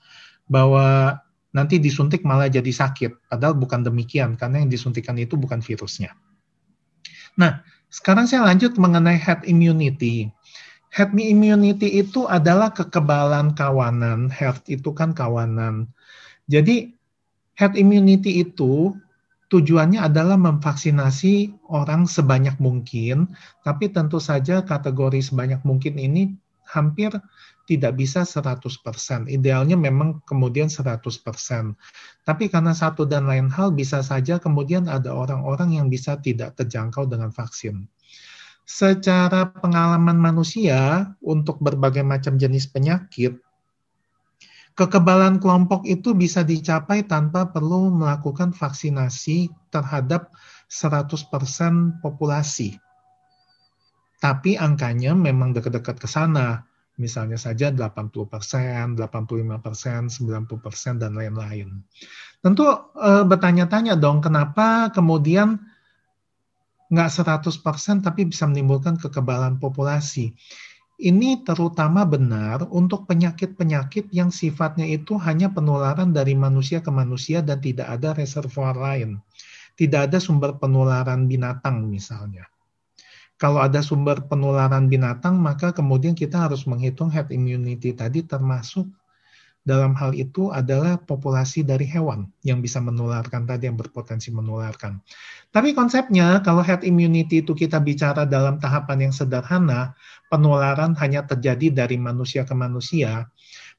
bahwa 0.48 1.20
nanti 1.52 1.76
disuntik 1.78 2.24
malah 2.24 2.48
jadi 2.48 2.72
sakit. 2.72 3.30
Padahal 3.30 3.54
bukan 3.54 3.84
demikian, 3.84 4.34
karena 4.34 4.64
yang 4.64 4.72
disuntikan 4.72 5.14
itu 5.20 5.36
bukan 5.36 5.60
virusnya. 5.60 6.16
Nah, 7.36 7.62
sekarang 7.92 8.26
saya 8.26 8.48
lanjut 8.48 8.74
mengenai 8.80 9.20
head 9.20 9.44
immunity. 9.44 10.32
Head 10.88 11.14
immunity 11.14 12.00
itu 12.00 12.26
adalah 12.26 12.74
kekebalan 12.74 13.54
kawanan. 13.54 14.32
Head 14.32 14.66
itu 14.66 14.90
kan 14.96 15.14
kawanan. 15.14 15.90
Jadi, 16.50 16.96
head 17.54 17.76
immunity 17.78 18.42
itu 18.42 18.96
tujuannya 19.54 20.02
adalah 20.02 20.34
memvaksinasi 20.34 21.62
orang 21.70 22.10
sebanyak 22.10 22.58
mungkin, 22.58 23.30
tapi 23.62 23.86
tentu 23.94 24.18
saja 24.18 24.66
kategori 24.66 25.22
sebanyak 25.22 25.62
mungkin 25.62 25.94
ini 25.94 26.34
hampir 26.66 27.14
tidak 27.70 27.94
bisa 27.94 28.26
100%. 28.26 29.30
Idealnya 29.30 29.78
memang 29.78 30.26
kemudian 30.26 30.66
100%. 30.66 31.78
Tapi 32.26 32.44
karena 32.50 32.74
satu 32.74 33.06
dan 33.06 33.30
lain 33.30 33.46
hal 33.46 33.70
bisa 33.70 34.02
saja 34.02 34.42
kemudian 34.42 34.90
ada 34.90 35.14
orang-orang 35.14 35.78
yang 35.78 35.86
bisa 35.86 36.18
tidak 36.18 36.58
terjangkau 36.58 37.06
dengan 37.06 37.30
vaksin. 37.30 37.86
Secara 38.66 39.54
pengalaman 39.54 40.18
manusia 40.18 41.12
untuk 41.22 41.62
berbagai 41.62 42.02
macam 42.02 42.40
jenis 42.40 42.66
penyakit, 42.66 43.38
kekebalan 44.74 45.38
kelompok 45.38 45.86
itu 45.86 46.12
bisa 46.14 46.42
dicapai 46.42 47.06
tanpa 47.06 47.50
perlu 47.50 47.94
melakukan 47.94 48.50
vaksinasi 48.50 49.50
terhadap 49.70 50.34
100% 50.66 52.02
populasi. 52.02 52.78
Tapi 54.18 54.56
angkanya 54.58 55.14
memang 55.14 55.54
dekat-dekat 55.54 56.00
ke 56.00 56.08
sana 56.10 56.66
misalnya 56.94 57.34
saja 57.34 57.74
80%, 57.74 58.94
85%, 58.94 60.14
90%, 60.14 61.02
dan 61.02 61.12
lain-lain. 61.18 61.82
Tentu 62.38 62.64
e, 62.94 63.10
bertanya-tanya 63.26 63.98
dong, 63.98 64.22
kenapa 64.22 64.94
kemudian 64.94 65.58
nggak 66.94 67.10
100% 67.10 68.06
tapi 68.06 68.30
bisa 68.30 68.46
menimbulkan 68.46 68.94
kekebalan 68.94 69.58
populasi. 69.58 70.38
Ini 70.94 71.42
terutama 71.42 72.06
benar 72.06 72.70
untuk 72.70 73.10
penyakit-penyakit 73.10 74.14
yang 74.14 74.30
sifatnya 74.30 74.86
itu 74.86 75.18
hanya 75.18 75.50
penularan 75.50 76.14
dari 76.14 76.38
manusia 76.38 76.78
ke 76.78 76.90
manusia 76.94 77.42
dan 77.42 77.58
tidak 77.58 77.90
ada 77.90 78.14
reservoir 78.14 78.78
lain. 78.78 79.18
Tidak 79.74 80.06
ada 80.06 80.22
sumber 80.22 80.54
penularan 80.54 81.26
binatang 81.26 81.90
misalnya 81.90 82.46
kalau 83.34 83.58
ada 83.58 83.82
sumber 83.82 84.22
penularan 84.30 84.86
binatang, 84.86 85.36
maka 85.42 85.74
kemudian 85.74 86.14
kita 86.14 86.46
harus 86.46 86.64
menghitung 86.70 87.10
herd 87.10 87.34
immunity 87.34 87.90
tadi 87.90 88.22
termasuk 88.22 88.86
dalam 89.64 89.96
hal 89.96 90.12
itu 90.12 90.52
adalah 90.52 91.00
populasi 91.00 91.64
dari 91.64 91.88
hewan 91.88 92.28
yang 92.44 92.60
bisa 92.60 92.84
menularkan 92.84 93.48
tadi 93.48 93.64
yang 93.66 93.80
berpotensi 93.80 94.28
menularkan. 94.28 95.00
Tapi 95.48 95.72
konsepnya 95.72 96.44
kalau 96.44 96.60
herd 96.60 96.84
immunity 96.84 97.40
itu 97.40 97.56
kita 97.56 97.80
bicara 97.80 98.28
dalam 98.28 98.60
tahapan 98.60 99.08
yang 99.08 99.14
sederhana, 99.16 99.96
penularan 100.28 100.92
hanya 101.00 101.24
terjadi 101.24 101.72
dari 101.72 101.96
manusia 101.96 102.44
ke 102.44 102.52
manusia, 102.52 103.32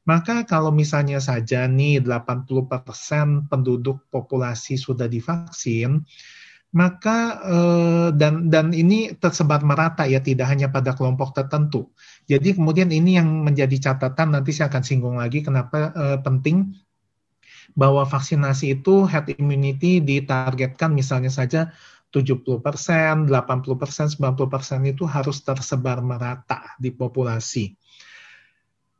maka 0.09 0.45
kalau 0.45 0.73
misalnya 0.73 1.21
saja 1.21 1.69
nih 1.69 2.01
80% 2.01 3.49
penduduk 3.49 4.05
populasi 4.09 4.77
sudah 4.77 5.05
divaksin, 5.05 6.01
maka 6.75 7.39
eh, 7.39 8.07
dan 8.19 8.51
dan 8.51 8.75
ini 8.75 9.15
tersebar 9.15 9.63
merata 9.63 10.03
ya 10.03 10.19
tidak 10.19 10.51
hanya 10.51 10.67
pada 10.67 10.91
kelompok 10.91 11.31
tertentu. 11.31 11.87
Jadi 12.27 12.59
kemudian 12.59 12.91
ini 12.91 13.15
yang 13.15 13.47
menjadi 13.47 13.79
catatan 13.79 14.35
nanti 14.35 14.51
saya 14.51 14.67
akan 14.67 14.83
singgung 14.83 15.15
lagi 15.15 15.39
kenapa 15.39 15.95
eh, 15.95 16.19
penting 16.19 16.75
bahwa 17.79 18.03
vaksinasi 18.03 18.75
itu 18.83 19.07
herd 19.07 19.31
immunity 19.39 20.03
ditargetkan 20.03 20.91
misalnya 20.91 21.31
saja 21.31 21.71
70%, 22.11 22.63
80%, 22.63 23.27
90% 23.27 24.91
itu 24.91 25.03
harus 25.07 25.37
tersebar 25.43 25.99
merata 25.99 26.75
di 26.79 26.91
populasi. 26.91 27.75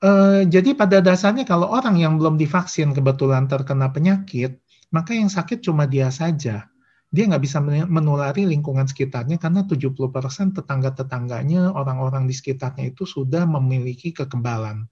Uh, 0.04 0.44
jadi 0.44 0.76
pada 0.76 1.00
dasarnya 1.00 1.48
kalau 1.48 1.72
orang 1.72 1.96
yang 1.96 2.20
belum 2.20 2.36
divaksin 2.36 2.92
kebetulan 2.92 3.48
terkena 3.48 3.88
penyakit, 3.96 4.60
maka 4.92 5.16
yang 5.16 5.32
sakit 5.32 5.64
cuma 5.64 5.88
dia 5.88 6.12
saja 6.12 6.68
dia 7.16 7.32
nggak 7.32 7.44
bisa 7.48 7.64
menulari 7.88 8.44
lingkungan 8.44 8.84
sekitarnya 8.84 9.40
karena 9.40 9.64
70% 9.64 10.52
tetangga-tetangganya, 10.52 11.72
orang-orang 11.72 12.28
di 12.28 12.36
sekitarnya 12.36 12.92
itu 12.92 13.08
sudah 13.08 13.48
memiliki 13.48 14.12
kekebalan. 14.12 14.84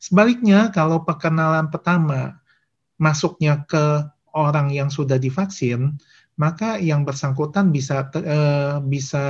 Sebaliknya, 0.00 0.72
kalau 0.72 1.04
perkenalan 1.04 1.68
pertama 1.68 2.40
masuknya 2.96 3.68
ke 3.68 4.08
orang 4.32 4.72
yang 4.72 4.88
sudah 4.88 5.20
divaksin, 5.20 6.00
maka 6.40 6.80
yang 6.80 7.04
bersangkutan 7.04 7.68
bisa 7.68 8.08
ter, 8.08 8.24
eh, 8.24 8.76
bisa 8.80 9.26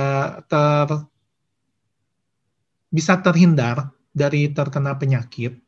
ter 0.47 0.87
bisa 2.89 3.21
terhindar 3.21 3.93
dari 4.15 4.49
terkena 4.49 4.97
penyakit 4.97 5.61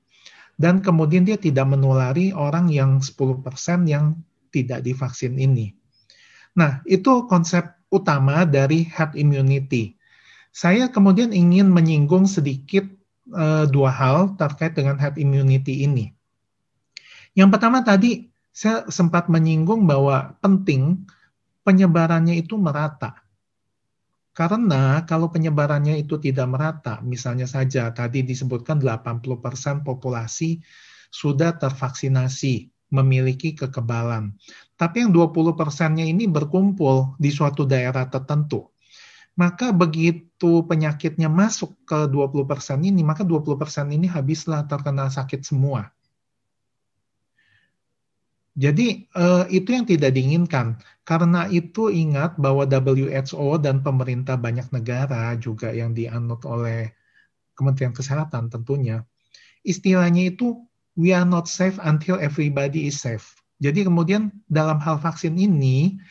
dan 0.61 0.77
kemudian 0.85 1.25
dia 1.25 1.41
tidak 1.41 1.65
menulari 1.73 2.29
orang 2.29 2.69
yang 2.69 3.01
10% 3.01 3.41
yang 3.89 4.13
tidak 4.53 4.85
divaksin 4.85 5.41
ini. 5.41 5.73
Nah, 6.57 6.83
itu 6.83 7.25
konsep 7.31 7.63
utama 7.91 8.43
dari 8.47 8.87
herd 8.87 9.15
immunity. 9.15 9.95
Saya 10.51 10.91
kemudian 10.91 11.31
ingin 11.31 11.71
menyinggung 11.71 12.27
sedikit 12.27 12.83
uh, 13.31 13.67
dua 13.67 13.91
hal 13.91 14.35
terkait 14.35 14.75
dengan 14.75 14.99
herd 14.99 15.15
immunity 15.15 15.87
ini. 15.87 16.11
Yang 17.31 17.49
pertama 17.55 17.79
tadi 17.83 18.27
saya 18.51 18.83
sempat 18.91 19.31
menyinggung 19.31 19.87
bahwa 19.87 20.35
penting 20.43 21.07
penyebarannya 21.63 22.35
itu 22.35 22.59
merata. 22.59 23.15
Karena 24.31 25.03
kalau 25.07 25.27
penyebarannya 25.27 25.99
itu 25.99 26.15
tidak 26.19 26.47
merata, 26.47 27.03
misalnya 27.03 27.47
saja 27.47 27.91
tadi 27.91 28.23
disebutkan 28.23 28.79
80% 28.79 29.83
populasi 29.83 30.63
sudah 31.11 31.59
tervaksinasi, 31.59 32.71
memiliki 32.91 33.55
kekebalan. 33.55 34.35
Tapi 34.75 35.07
yang 35.07 35.11
20 35.15 35.55
persennya 35.55 36.03
ini 36.03 36.27
berkumpul 36.27 37.15
di 37.17 37.31
suatu 37.31 37.63
daerah 37.63 38.05
tertentu. 38.11 38.69
Maka 39.39 39.71
begitu 39.71 40.67
penyakitnya 40.67 41.31
masuk 41.31 41.73
ke 41.87 42.05
20 42.11 42.43
persen 42.43 42.83
ini, 42.83 42.99
maka 43.01 43.23
20 43.23 43.55
persen 43.55 43.87
ini 43.89 44.11
habislah 44.11 44.67
terkena 44.67 45.07
sakit 45.07 45.41
semua. 45.47 45.87
Jadi 48.51 49.07
eh, 49.07 49.45
itu 49.47 49.69
yang 49.71 49.87
tidak 49.87 50.11
diinginkan. 50.11 50.75
Karena 51.07 51.47
itu 51.47 51.87
ingat 51.87 52.35
bahwa 52.35 52.67
WHO 52.67 53.57
dan 53.63 53.79
pemerintah 53.79 54.35
banyak 54.35 54.67
negara 54.75 55.33
juga 55.39 55.71
yang 55.71 55.95
dianut 55.95 56.43
oleh 56.43 56.91
Kementerian 57.55 57.95
Kesehatan 57.95 58.51
tentunya, 58.51 59.03
istilahnya 59.61 60.33
itu 60.33 60.65
we 60.95 61.15
are 61.15 61.27
not 61.27 61.47
safe 61.47 61.79
until 61.83 62.19
everybody 62.19 62.87
is 62.91 62.99
safe. 62.99 63.35
Jadi 63.61 63.85
kemudian 63.85 64.33
dalam 64.49 64.81
hal 64.81 64.97
vaksin 64.97 65.37
ini, 65.37 66.01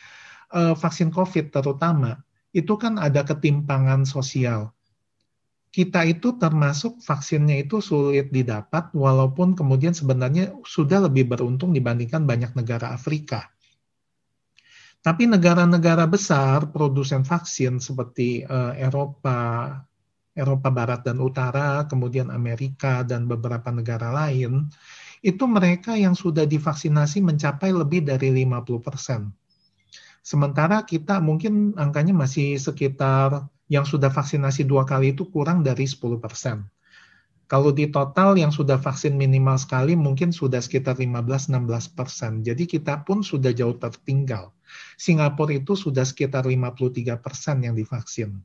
uh, 0.55 0.71
vaksin 0.71 1.11
COVID 1.11 1.51
terutama, 1.51 2.23
itu 2.55 2.79
kan 2.79 2.95
ada 2.95 3.27
ketimpangan 3.27 4.07
sosial. 4.07 4.71
Kita 5.71 6.03
itu 6.03 6.35
termasuk 6.35 6.99
vaksinnya 6.99 7.63
itu 7.63 7.79
sulit 7.79 8.27
didapat, 8.31 8.91
walaupun 8.91 9.55
kemudian 9.55 9.95
sebenarnya 9.95 10.51
sudah 10.67 11.07
lebih 11.07 11.31
beruntung 11.31 11.71
dibandingkan 11.71 12.27
banyak 12.27 12.51
negara 12.55 12.91
Afrika. 12.91 13.51
Tapi 15.01 15.25
negara-negara 15.25 16.05
besar 16.05 16.69
produsen 16.69 17.25
vaksin 17.25 17.81
seperti 17.81 18.45
uh, 18.45 18.75
Eropa, 18.77 19.79
Eropa 20.31 20.71
Barat 20.71 21.03
dan 21.03 21.19
Utara, 21.19 21.83
kemudian 21.91 22.31
Amerika 22.31 23.03
dan 23.03 23.27
beberapa 23.27 23.67
negara 23.69 24.15
lain, 24.15 24.71
itu 25.21 25.43
mereka 25.45 25.93
yang 25.99 26.15
sudah 26.15 26.47
divaksinasi 26.47 27.21
mencapai 27.21 27.69
lebih 27.75 28.07
dari 28.07 28.31
50 28.31 28.81
persen. 28.81 29.29
Sementara 30.21 30.85
kita 30.85 31.17
mungkin 31.17 31.73
angkanya 31.75 32.13
masih 32.13 32.55
sekitar 32.57 33.49
yang 33.67 33.83
sudah 33.83 34.13
vaksinasi 34.13 34.67
dua 34.67 34.85
kali 34.85 35.17
itu 35.17 35.25
kurang 35.27 35.65
dari 35.65 35.89
10 35.89 36.21
persen. 36.21 36.69
Kalau 37.51 37.75
di 37.75 37.91
total 37.91 38.39
yang 38.39 38.47
sudah 38.47 38.79
vaksin 38.79 39.19
minimal 39.19 39.59
sekali 39.59 39.91
mungkin 39.99 40.31
sudah 40.31 40.63
sekitar 40.63 40.95
15-16 40.95 41.91
persen. 41.91 42.31
Jadi 42.47 42.63
kita 42.63 43.03
pun 43.03 43.19
sudah 43.27 43.51
jauh 43.51 43.75
tertinggal. 43.75 44.55
Singapura 44.95 45.59
itu 45.59 45.75
sudah 45.75 46.07
sekitar 46.07 46.47
53 46.47 47.19
persen 47.19 47.59
yang 47.59 47.75
divaksin. 47.75 48.39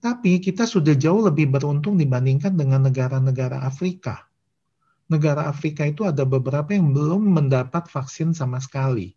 Tapi 0.00 0.40
kita 0.40 0.64
sudah 0.64 0.96
jauh 0.96 1.20
lebih 1.20 1.52
beruntung 1.52 2.00
dibandingkan 2.00 2.56
dengan 2.56 2.88
negara-negara 2.88 3.60
Afrika. 3.68 4.24
Negara 5.12 5.44
Afrika 5.44 5.84
itu 5.84 6.08
ada 6.08 6.24
beberapa 6.24 6.72
yang 6.72 6.96
belum 6.96 7.36
mendapat 7.36 7.84
vaksin 7.84 8.32
sama 8.32 8.56
sekali. 8.64 9.12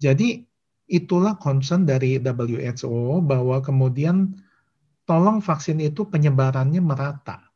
Jadi 0.00 0.40
itulah 0.88 1.36
concern 1.36 1.84
dari 1.84 2.16
WHO 2.16 3.20
bahwa 3.20 3.60
kemudian 3.60 4.32
tolong 5.04 5.44
vaksin 5.44 5.84
itu 5.84 6.08
penyebarannya 6.08 6.80
merata. 6.80 7.52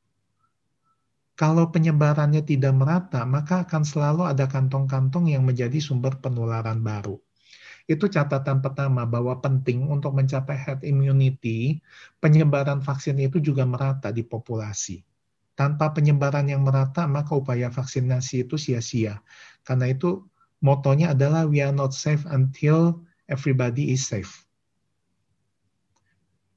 Kalau 1.34 1.72
penyebarannya 1.72 2.44
tidak 2.44 2.76
merata, 2.76 3.24
maka 3.24 3.64
akan 3.64 3.82
selalu 3.88 4.28
ada 4.28 4.44
kantong-kantong 4.46 5.32
yang 5.32 5.48
menjadi 5.48 5.80
sumber 5.80 6.20
penularan 6.20 6.84
baru. 6.84 7.18
Itu 7.84 8.08
catatan 8.08 8.64
pertama 8.64 9.04
bahwa 9.04 9.36
penting 9.44 9.84
untuk 9.92 10.16
mencapai 10.16 10.56
herd 10.56 10.80
immunity, 10.88 11.84
penyebaran 12.16 12.80
vaksin 12.80 13.20
itu 13.20 13.36
juga 13.44 13.68
merata 13.68 14.08
di 14.08 14.24
populasi. 14.24 15.04
Tanpa 15.54 15.92
penyebaran 15.92 16.48
yang 16.48 16.64
merata, 16.64 17.04
maka 17.04 17.36
upaya 17.36 17.68
vaksinasi 17.68 18.48
itu 18.48 18.56
sia-sia. 18.56 19.20
Karena 19.62 19.92
itu 19.92 20.24
motonya 20.64 21.12
adalah 21.12 21.44
we 21.44 21.60
are 21.60 21.76
not 21.76 21.92
safe 21.92 22.24
until 22.32 23.04
everybody 23.28 23.92
is 23.92 24.02
safe. 24.02 24.44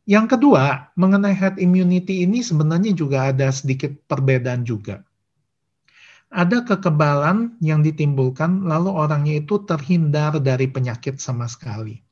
Yang 0.07 0.39
kedua, 0.39 0.95
mengenai 0.95 1.35
herd 1.35 1.59
immunity 1.59 2.23
ini 2.23 2.39
sebenarnya 2.39 2.95
juga 2.95 3.27
ada 3.35 3.51
sedikit 3.51 3.91
perbedaan 4.07 4.63
juga. 4.63 5.03
Ada 6.27 6.67
kekebalan 6.67 7.55
yang 7.63 7.79
ditimbulkan, 7.79 8.67
lalu 8.67 8.91
orangnya 8.91 9.39
itu 9.39 9.63
terhindar 9.63 10.43
dari 10.43 10.67
penyakit 10.67 11.23
sama 11.23 11.47
sekali. 11.47 12.03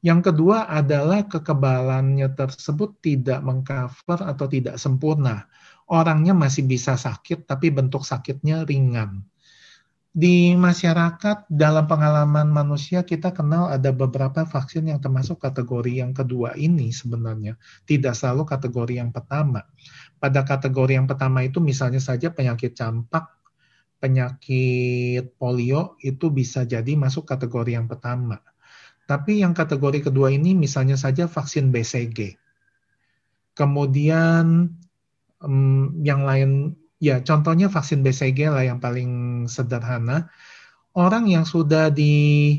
Yang 0.00 0.32
kedua 0.32 0.64
adalah 0.70 1.24
kekebalannya 1.28 2.32
tersebut 2.32 2.96
tidak 3.04 3.44
mengcover 3.44 4.24
atau 4.24 4.46
tidak 4.48 4.80
sempurna. 4.80 5.44
Orangnya 5.92 6.32
masih 6.32 6.64
bisa 6.64 6.96
sakit, 6.96 7.44
tapi 7.44 7.68
bentuk 7.68 8.08
sakitnya 8.08 8.64
ringan 8.64 9.24
di 10.16 10.56
masyarakat 10.56 11.44
dalam 11.52 11.84
pengalaman 11.84 12.48
manusia 12.48 13.04
kita 13.04 13.36
kenal 13.36 13.68
ada 13.68 13.92
beberapa 13.92 14.48
vaksin 14.48 14.88
yang 14.88 14.96
termasuk 14.96 15.36
kategori 15.36 16.00
yang 16.00 16.16
kedua 16.16 16.56
ini 16.56 16.88
sebenarnya 16.88 17.60
tidak 17.84 18.16
selalu 18.16 18.48
kategori 18.48 18.96
yang 18.96 19.12
pertama. 19.12 19.68
Pada 20.26 20.42
kategori 20.42 20.98
yang 20.98 21.06
pertama 21.06 21.46
itu 21.46 21.62
misalnya 21.62 22.02
saja 22.02 22.34
penyakit 22.34 22.74
campak, 22.74 23.30
penyakit 24.02 25.38
polio 25.38 25.94
itu 26.02 26.34
bisa 26.34 26.66
jadi 26.66 26.98
masuk 26.98 27.30
kategori 27.30 27.78
yang 27.78 27.86
pertama. 27.86 28.42
Tapi 29.06 29.46
yang 29.46 29.54
kategori 29.54 30.10
kedua 30.10 30.34
ini 30.34 30.58
misalnya 30.58 30.98
saja 30.98 31.30
vaksin 31.30 31.70
BCG. 31.70 32.34
Kemudian 33.54 34.74
yang 36.02 36.26
lain 36.26 36.74
Ya, 36.96 37.20
contohnya 37.20 37.68
vaksin 37.68 38.00
BCG 38.00 38.48
lah 38.48 38.64
yang 38.64 38.80
paling 38.80 39.44
sederhana. 39.52 40.32
Orang 40.96 41.28
yang 41.28 41.44
sudah 41.44 41.92
di 41.92 42.56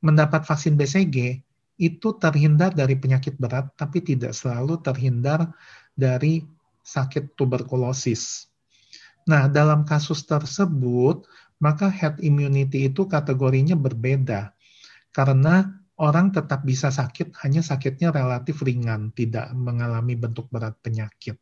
mendapat 0.00 0.48
vaksin 0.48 0.80
BCG 0.80 1.44
itu 1.76 2.08
terhindar 2.16 2.72
dari 2.72 2.96
penyakit 2.96 3.36
berat, 3.36 3.76
tapi 3.76 4.00
tidak 4.00 4.32
selalu 4.32 4.80
terhindar 4.80 5.52
dari 5.92 6.40
sakit 6.84 7.34
tuberkulosis. 7.34 8.52
Nah, 9.24 9.48
dalam 9.48 9.88
kasus 9.88 10.28
tersebut, 10.28 11.24
maka 11.58 11.88
herd 11.88 12.20
immunity 12.20 12.92
itu 12.92 13.08
kategorinya 13.08 13.74
berbeda. 13.74 14.52
Karena 15.10 15.72
orang 15.96 16.30
tetap 16.30 16.62
bisa 16.68 16.92
sakit, 16.92 17.32
hanya 17.40 17.64
sakitnya 17.64 18.12
relatif 18.12 18.60
ringan, 18.60 19.10
tidak 19.16 19.48
mengalami 19.56 20.12
bentuk 20.14 20.52
berat 20.52 20.76
penyakit 20.84 21.40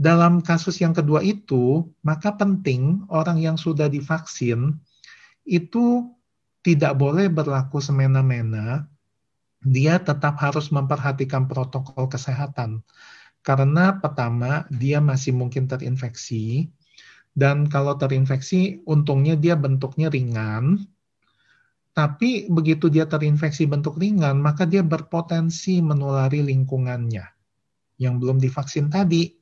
dalam 0.00 0.40
kasus 0.40 0.80
yang 0.80 0.96
kedua 0.96 1.20
itu, 1.20 1.84
maka 2.00 2.32
penting 2.32 3.04
orang 3.12 3.36
yang 3.36 3.60
sudah 3.60 3.84
divaksin 3.84 4.80
itu 5.44 6.08
tidak 6.64 6.96
boleh 6.96 7.28
berlaku 7.28 7.84
semena-mena. 7.84 8.88
Dia 9.60 10.00
tetap 10.00 10.40
harus 10.40 10.72
memperhatikan 10.72 11.44
protokol 11.44 12.08
kesehatan. 12.08 12.80
Karena 13.40 13.96
pertama, 13.98 14.68
dia 14.68 15.00
masih 15.00 15.32
mungkin 15.32 15.66
terinfeksi. 15.66 16.68
Dan 17.32 17.70
kalau 17.70 17.96
terinfeksi, 17.96 18.84
untungnya 18.84 19.38
dia 19.38 19.56
bentuknya 19.56 20.12
ringan. 20.12 20.84
Tapi 21.96 22.46
begitu 22.52 22.86
dia 22.86 23.08
terinfeksi 23.08 23.66
bentuk 23.66 23.98
ringan, 23.98 24.38
maka 24.38 24.64
dia 24.64 24.80
berpotensi 24.84 25.82
menulari 25.82 26.40
lingkungannya 26.44 27.26
yang 28.00 28.16
belum 28.16 28.40
divaksin 28.40 28.88
tadi 28.88 29.40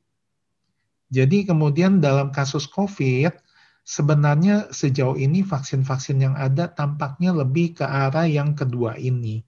jadi 1.09 1.49
kemudian 1.49 1.97
dalam 1.97 2.29
kasus 2.29 2.69
COVID, 2.69 3.33
sebenarnya 3.81 4.69
sejauh 4.69 5.17
ini 5.17 5.41
vaksin-vaksin 5.41 6.21
yang 6.21 6.37
ada 6.37 6.69
tampaknya 6.69 7.33
lebih 7.33 7.81
ke 7.81 7.85
arah 7.85 8.29
yang 8.29 8.53
kedua 8.53 8.93
ini. 9.01 9.41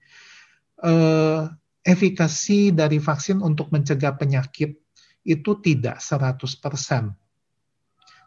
Eh, 0.81 1.41
efikasi 1.81 2.73
dari 2.73 3.01
vaksin 3.01 3.41
untuk 3.41 3.73
mencegah 3.73 4.13
penyakit 4.17 4.77
itu 5.25 5.51
tidak 5.61 6.01
100%. 6.01 7.13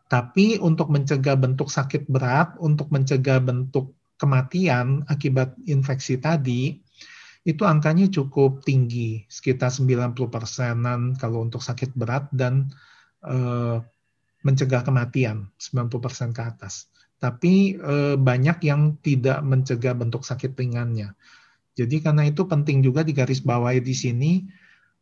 Tapi 0.04 0.60
untuk 0.60 0.92
mencegah 0.92 1.34
bentuk 1.34 1.72
sakit 1.72 2.06
berat, 2.06 2.54
untuk 2.60 2.92
mencegah 2.92 3.40
bentuk 3.42 3.96
kematian 4.14 5.02
akibat 5.10 5.58
infeksi 5.66 6.20
tadi, 6.20 6.78
itu 7.44 7.62
angkanya 7.66 8.08
cukup 8.08 8.64
tinggi, 8.64 9.26
sekitar 9.28 9.68
90 9.68 10.16
persenan 10.32 11.12
kalau 11.18 11.44
untuk 11.44 11.60
sakit 11.60 11.92
berat 11.92 12.30
dan 12.32 12.72
uh, 13.26 13.84
mencegah 14.44 14.84
kematian 14.84 15.48
90% 15.60 16.36
ke 16.36 16.42
atas. 16.44 16.88
Tapi 17.20 17.80
uh, 17.80 18.16
banyak 18.20 18.64
yang 18.64 19.00
tidak 19.00 19.40
mencegah 19.44 19.96
bentuk 19.96 20.24
sakit 20.24 20.52
ringannya. 20.56 21.16
Jadi 21.74 22.02
karena 22.02 22.22
itu 22.26 22.46
penting 22.46 22.80
juga 22.87 23.02
digarisbawahi 23.02 23.82
di 23.82 23.94
sini 23.94 24.32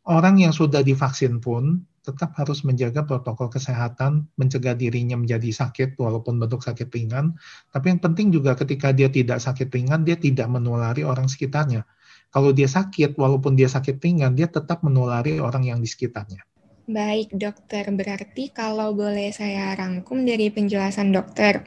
orang 0.09 0.41
yang 0.41 0.51
sudah 0.51 0.81
divaksin 0.81 1.37
pun 1.39 1.85
tetap 2.03 2.35
harus 2.35 2.67
menjaga 2.67 3.07
protokol 3.07 3.47
kesehatan, 3.47 4.27
mencegah 4.35 4.75
dirinya 4.75 5.15
menjadi 5.15 5.47
sakit 5.55 5.95
walaupun 5.95 6.35
bentuk 6.35 6.59
sakit 6.59 6.91
ringan. 6.91 7.39
Tapi 7.71 7.95
yang 7.95 8.01
penting 8.03 8.27
juga 8.35 8.59
ketika 8.59 8.91
dia 8.91 9.07
tidak 9.07 9.39
sakit 9.39 9.71
ringan, 9.71 10.03
dia 10.03 10.19
tidak 10.19 10.51
menulari 10.51 11.07
orang 11.07 11.31
sekitarnya. 11.31 11.87
Kalau 12.27 12.51
dia 12.51 12.67
sakit, 12.67 13.15
walaupun 13.15 13.55
dia 13.55 13.71
sakit 13.71 14.03
ringan, 14.03 14.35
dia 14.35 14.51
tetap 14.51 14.83
menulari 14.83 15.39
orang 15.39 15.63
yang 15.63 15.79
di 15.79 15.87
sekitarnya. 15.87 16.43
Baik, 16.83 17.31
dokter. 17.31 17.87
Berarti 17.87 18.51
kalau 18.51 18.91
boleh 18.91 19.31
saya 19.31 19.71
rangkum 19.71 20.27
dari 20.27 20.51
penjelasan 20.51 21.15
dokter, 21.15 21.63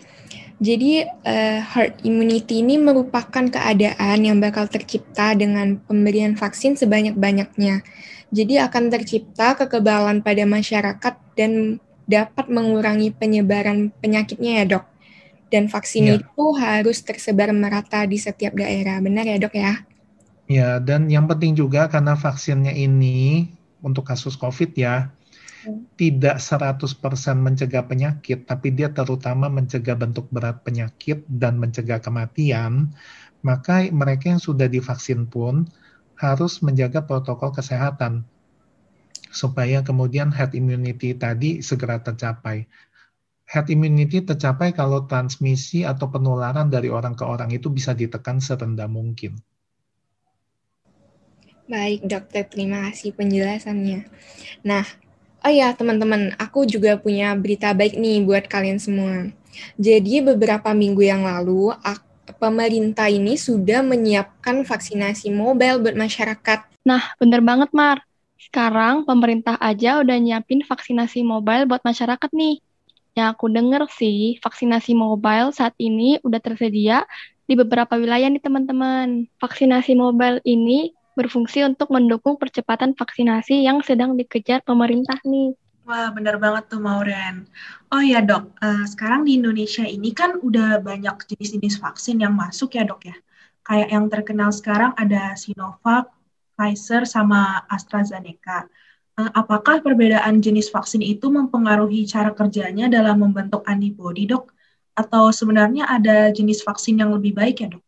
jadi 0.56 1.04
uh, 1.08 1.60
herd 1.60 2.00
immunity 2.00 2.64
ini 2.64 2.80
merupakan 2.80 3.44
keadaan 3.44 4.18
yang 4.24 4.40
bakal 4.40 4.64
tercipta 4.68 5.36
dengan 5.36 5.76
pemberian 5.84 6.32
vaksin 6.32 6.80
sebanyak-banyaknya. 6.80 7.84
Jadi 8.32 8.54
akan 8.60 8.88
tercipta 8.88 9.52
kekebalan 9.56 10.24
pada 10.24 10.48
masyarakat 10.48 11.14
dan 11.36 11.80
dapat 12.08 12.48
mengurangi 12.48 13.12
penyebaran 13.12 13.92
penyakitnya 14.00 14.52
ya 14.60 14.64
dok. 14.64 14.84
Dan 15.52 15.68
vaksin 15.68 16.04
ya. 16.08 16.14
itu 16.18 16.44
harus 16.56 17.04
tersebar 17.04 17.52
merata 17.52 18.04
di 18.08 18.16
setiap 18.16 18.56
daerah. 18.56 18.96
Benar 19.04 19.24
ya 19.28 19.36
dok 19.36 19.54
ya? 19.54 19.72
Ya, 20.46 20.78
dan 20.80 21.10
yang 21.12 21.28
penting 21.28 21.52
juga 21.52 21.90
karena 21.90 22.16
vaksinnya 22.16 22.72
ini 22.72 23.50
untuk 23.82 24.08
kasus 24.08 24.36
COVID 24.36 24.72
ya, 24.76 25.10
tidak 25.98 26.38
100% 26.38 26.86
mencegah 27.42 27.84
penyakit, 27.84 28.46
tapi 28.46 28.70
dia 28.70 28.94
terutama 28.94 29.50
mencegah 29.50 29.98
bentuk 29.98 30.30
berat 30.30 30.62
penyakit 30.62 31.26
dan 31.26 31.58
mencegah 31.58 31.98
kematian, 31.98 32.94
maka 33.42 33.86
mereka 33.90 34.30
yang 34.30 34.42
sudah 34.42 34.70
divaksin 34.70 35.26
pun 35.26 35.66
harus 36.16 36.62
menjaga 36.64 37.04
protokol 37.04 37.52
kesehatan 37.52 38.24
supaya 39.36 39.84
kemudian 39.84 40.32
herd 40.32 40.56
immunity 40.56 41.12
tadi 41.12 41.60
segera 41.60 42.00
tercapai. 42.00 42.64
Herd 43.46 43.68
immunity 43.70 44.24
tercapai 44.24 44.72
kalau 44.74 45.06
transmisi 45.06 45.86
atau 45.86 46.10
penularan 46.10 46.66
dari 46.72 46.90
orang 46.90 47.14
ke 47.14 47.22
orang 47.22 47.52
itu 47.52 47.70
bisa 47.70 47.92
ditekan 47.94 48.40
serendah 48.40 48.90
mungkin. 48.90 49.38
Baik, 51.66 52.06
dokter. 52.06 52.46
Terima 52.46 52.86
kasih 52.90 53.10
penjelasannya. 53.10 54.06
Nah, 54.62 54.86
oh 55.42 55.50
ya 55.50 55.74
teman-teman, 55.74 56.30
aku 56.38 56.62
juga 56.62 56.94
punya 56.94 57.34
berita 57.34 57.74
baik 57.74 57.98
nih 57.98 58.22
buat 58.22 58.46
kalian 58.46 58.78
semua. 58.78 59.34
Jadi 59.74 60.22
beberapa 60.22 60.70
minggu 60.70 61.02
yang 61.02 61.26
lalu, 61.26 61.74
pemerintah 62.38 63.10
ini 63.10 63.34
sudah 63.34 63.82
menyiapkan 63.82 64.62
vaksinasi 64.62 65.34
mobile 65.34 65.82
buat 65.82 65.98
masyarakat. 65.98 66.86
Nah, 66.86 67.02
bener 67.18 67.42
banget, 67.42 67.74
Mar. 67.74 68.06
Sekarang 68.38 69.02
pemerintah 69.02 69.58
aja 69.58 69.98
udah 69.98 70.16
nyiapin 70.22 70.62
vaksinasi 70.62 71.26
mobile 71.26 71.66
buat 71.66 71.82
masyarakat 71.82 72.30
nih. 72.30 72.62
Yang 73.18 73.26
aku 73.34 73.46
denger 73.50 73.82
sih, 73.90 74.38
vaksinasi 74.38 74.94
mobile 74.94 75.50
saat 75.50 75.74
ini 75.82 76.22
udah 76.22 76.38
tersedia 76.38 77.02
di 77.48 77.58
beberapa 77.58 77.98
wilayah 77.98 78.30
nih 78.30 78.38
teman-teman. 78.38 79.26
Vaksinasi 79.42 79.98
mobile 79.98 80.38
ini 80.46 80.94
berfungsi 81.16 81.64
untuk 81.64 81.88
mendukung 81.88 82.36
percepatan 82.36 82.92
vaksinasi 82.92 83.64
yang 83.64 83.80
sedang 83.80 84.14
dikejar 84.14 84.60
pemerintah 84.62 85.16
nih. 85.24 85.56
Wah, 85.86 86.10
benar 86.10 86.36
banget 86.42 86.66
tuh 86.66 86.82
Mauren. 86.82 87.46
Oh 87.94 88.02
ya 88.02 88.18
dok, 88.18 88.58
uh, 88.58 88.82
sekarang 88.90 89.22
di 89.22 89.38
Indonesia 89.38 89.86
ini 89.86 90.10
kan 90.10 90.34
udah 90.42 90.82
banyak 90.82 91.14
jenis-jenis 91.30 91.78
vaksin 91.78 92.18
yang 92.18 92.34
masuk 92.34 92.74
ya 92.74 92.82
dok 92.82 93.06
ya. 93.06 93.14
Kayak 93.62 93.88
yang 93.94 94.06
terkenal 94.10 94.50
sekarang 94.50 94.98
ada 94.98 95.38
Sinovac, 95.38 96.10
Pfizer, 96.58 97.06
sama 97.06 97.62
AstraZeneca. 97.70 98.66
Uh, 99.14 99.30
apakah 99.30 99.78
perbedaan 99.78 100.42
jenis 100.42 100.74
vaksin 100.74 101.06
itu 101.06 101.30
mempengaruhi 101.30 102.02
cara 102.10 102.34
kerjanya 102.34 102.90
dalam 102.90 103.22
membentuk 103.22 103.62
antibodi 103.70 104.26
dok? 104.26 104.50
Atau 104.98 105.30
sebenarnya 105.30 105.86
ada 105.86 106.34
jenis 106.34 106.66
vaksin 106.66 106.98
yang 106.98 107.14
lebih 107.14 107.30
baik 107.30 107.62
ya 107.62 107.68
dok? 107.70 107.84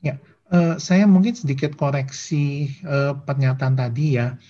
Ya, 0.00 0.14
Uh, 0.48 0.80
saya 0.80 1.04
mungkin 1.04 1.36
sedikit 1.36 1.76
koreksi 1.76 2.72
uh, 2.88 3.12
pernyataan 3.20 3.76
tadi 3.76 4.16
ya. 4.16 4.40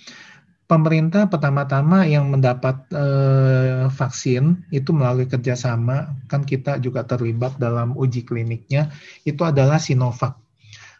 Pemerintah 0.68 1.26
pertama-tama 1.26 2.04
yang 2.04 2.28
mendapat 2.28 2.86
uh, 2.92 3.88
vaksin 3.90 4.62
itu 4.68 4.92
melalui 4.94 5.24
kerjasama, 5.24 6.12
kan 6.28 6.44
kita 6.44 6.76
juga 6.78 7.02
terlibat 7.08 7.56
dalam 7.56 7.96
uji 7.96 8.22
kliniknya, 8.22 8.92
itu 9.24 9.42
adalah 9.42 9.80
Sinovac. 9.80 10.36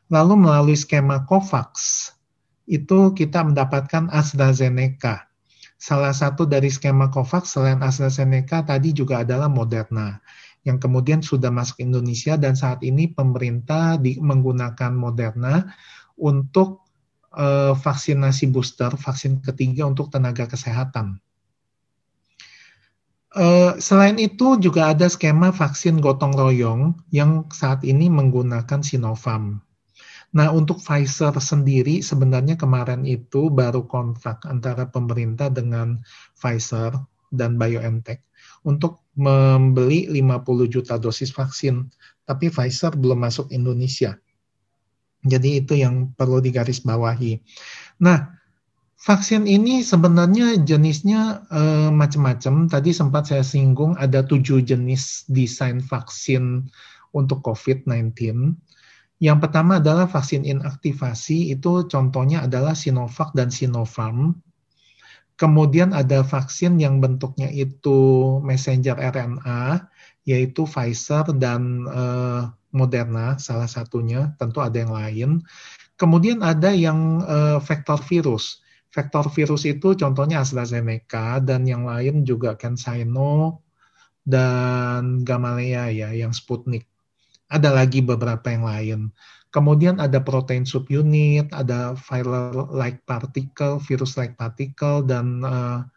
Lalu 0.09 0.49
melalui 0.49 0.73
skema 0.73 1.29
COVAX, 1.29 1.71
itu 2.65 3.13
kita 3.13 3.45
mendapatkan 3.45 4.09
AstraZeneca. 4.09 5.29
Salah 5.77 6.17
satu 6.17 6.49
dari 6.49 6.73
skema 6.73 7.13
COVAX 7.13 7.55
selain 7.55 7.85
AstraZeneca 7.85 8.65
tadi 8.65 8.97
juga 8.97 9.21
adalah 9.21 9.53
Moderna 9.53 10.17
yang 10.67 10.83
kemudian 10.83 11.23
sudah 11.23 11.53
masuk 11.53 11.83
Indonesia 11.83 12.35
dan 12.35 12.59
saat 12.59 12.83
ini 12.83 13.11
pemerintah 13.11 13.97
di, 14.01 14.19
menggunakan 14.19 14.93
Moderna 14.95 15.65
untuk 16.19 16.89
uh, 17.35 17.75
vaksinasi 17.79 18.51
booster, 18.51 18.91
vaksin 18.95 19.39
ketiga 19.45 19.87
untuk 19.87 20.11
tenaga 20.11 20.51
kesehatan. 20.51 21.23
Uh, 23.29 23.77
selain 23.77 24.17
itu 24.17 24.57
juga 24.59 24.91
ada 24.97 25.05
skema 25.07 25.53
vaksin 25.53 26.01
gotong 26.01 26.33
royong 26.33 26.97
yang 27.13 27.47
saat 27.53 27.85
ini 27.85 28.09
menggunakan 28.09 28.81
Sinovac. 28.81 29.63
Nah, 30.29 30.49
untuk 30.53 30.81
Pfizer 30.81 31.33
sendiri 31.41 32.05
sebenarnya 32.05 32.61
kemarin 32.61 33.09
itu 33.09 33.49
baru 33.49 33.89
kontrak 33.89 34.45
antara 34.45 34.85
pemerintah 34.89 35.49
dengan 35.49 36.05
Pfizer 36.37 36.93
dan 37.33 37.57
BioNTech 37.57 38.28
untuk 38.63 39.07
membeli 39.19 40.07
50 40.11 40.71
juta 40.71 40.95
dosis 40.99 41.35
vaksin, 41.35 41.91
tapi 42.25 42.49
Pfizer 42.49 42.95
belum 42.95 43.27
masuk 43.27 43.51
Indonesia. 43.51 44.15
Jadi 45.27 45.59
itu 45.59 45.75
yang 45.75 46.15
perlu 46.15 46.39
digarisbawahi. 46.39 47.43
Nah, 48.07 48.39
vaksin 49.03 49.51
ini 49.51 49.83
sebenarnya 49.83 50.63
jenisnya 50.63 51.43
eh, 51.51 51.91
macam-macam. 51.91 52.71
Tadi 52.71 52.91
sempat 52.95 53.31
saya 53.31 53.43
singgung 53.43 53.99
ada 53.99 54.23
tujuh 54.23 54.63
jenis 54.63 55.27
desain 55.27 55.83
vaksin 55.83 56.71
untuk 57.11 57.43
COVID-19. 57.43 58.15
Yang 59.19 59.39
pertama 59.43 59.83
adalah 59.83 60.07
vaksin 60.07 60.47
inaktivasi, 60.47 61.51
itu 61.51 61.91
contohnya 61.91 62.47
adalah 62.47 62.79
Sinovac 62.79 63.35
dan 63.35 63.51
Sinopharm. 63.51 64.39
Kemudian 65.39 65.95
ada 65.95 66.27
vaksin 66.27 66.83
yang 66.83 66.99
bentuknya 66.99 67.47
itu 67.47 67.99
messenger 68.43 68.99
RNA, 68.99 69.87
yaitu 70.27 70.67
Pfizer 70.67 71.31
dan 71.39 71.87
uh, 71.87 72.51
Moderna 72.75 73.39
salah 73.39 73.71
satunya, 73.71 74.35
tentu 74.37 74.59
ada 74.59 74.75
yang 74.75 74.91
lain. 74.91 75.31
Kemudian 75.95 76.43
ada 76.43 76.75
yang 76.75 77.23
uh, 77.23 77.63
vektor 77.63 78.03
virus. 78.03 78.61
Vektor 78.91 79.31
virus 79.31 79.63
itu 79.63 79.95
contohnya 79.95 80.43
AstraZeneca 80.43 81.39
dan 81.39 81.63
yang 81.65 81.87
lain 81.87 82.27
juga 82.27 82.59
CanSino 82.59 83.63
dan 84.27 85.23
Gamaleya 85.23 85.89
ya, 85.95 86.11
yang 86.13 86.35
Sputnik. 86.35 86.91
Ada 87.47 87.73
lagi 87.73 88.03
beberapa 88.03 88.51
yang 88.51 88.67
lain. 88.67 89.01
Kemudian 89.49 89.97
ada 89.97 90.21
protein 90.21 90.69
subunit, 90.69 91.49
ada 91.57 91.97
viral-like 91.97 93.01
particle, 93.09 93.81
virus-like 93.81 94.37
particle, 94.37 95.01
dan 95.01 95.41
uh, 95.41 95.89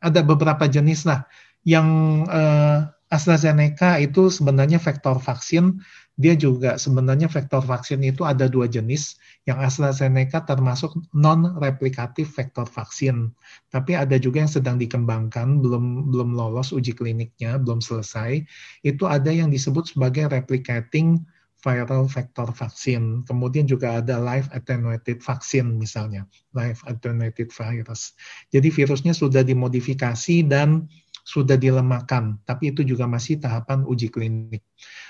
ada 0.00 0.20
beberapa 0.24 0.64
jenis 0.64 1.04
lah. 1.04 1.28
Yang 1.66 1.88
uh, 2.32 2.88
AstraZeneca 3.12 4.00
itu 4.00 4.32
sebenarnya 4.32 4.80
vektor 4.80 5.20
vaksin, 5.20 5.84
dia 6.16 6.32
juga 6.32 6.80
sebenarnya 6.80 7.28
vektor 7.28 7.60
vaksin 7.60 8.00
itu 8.00 8.24
ada 8.24 8.48
dua 8.48 8.64
jenis. 8.64 9.20
Yang 9.44 9.58
AstraZeneca 9.68 10.48
termasuk 10.48 10.96
non-replikatif 11.12 12.32
vektor 12.32 12.64
vaksin. 12.64 13.28
Tapi 13.68 13.92
ada 13.92 14.16
juga 14.16 14.40
yang 14.40 14.50
sedang 14.50 14.80
dikembangkan, 14.80 15.60
belum 15.60 16.08
belum 16.08 16.32
lolos 16.32 16.72
uji 16.72 16.96
kliniknya, 16.96 17.60
belum 17.60 17.84
selesai. 17.84 18.40
Itu 18.80 19.04
ada 19.04 19.28
yang 19.28 19.52
disebut 19.52 19.92
sebagai 19.92 20.32
replicating 20.32 21.20
viral 21.66 22.06
vector 22.06 22.54
vaksin. 22.54 23.26
Kemudian 23.26 23.66
juga 23.66 23.98
ada 23.98 24.22
live 24.22 24.46
attenuated 24.54 25.18
vaksin 25.18 25.74
misalnya, 25.74 26.22
live 26.54 26.78
attenuated 26.86 27.50
virus. 27.50 28.14
Jadi 28.54 28.70
virusnya 28.70 29.10
sudah 29.10 29.42
dimodifikasi 29.42 30.46
dan 30.46 30.86
sudah 31.26 31.58
dilemahkan, 31.58 32.38
tapi 32.46 32.70
itu 32.70 32.86
juga 32.86 33.10
masih 33.10 33.42
tahapan 33.42 33.82
uji 33.82 34.14
klinik. 34.14 34.62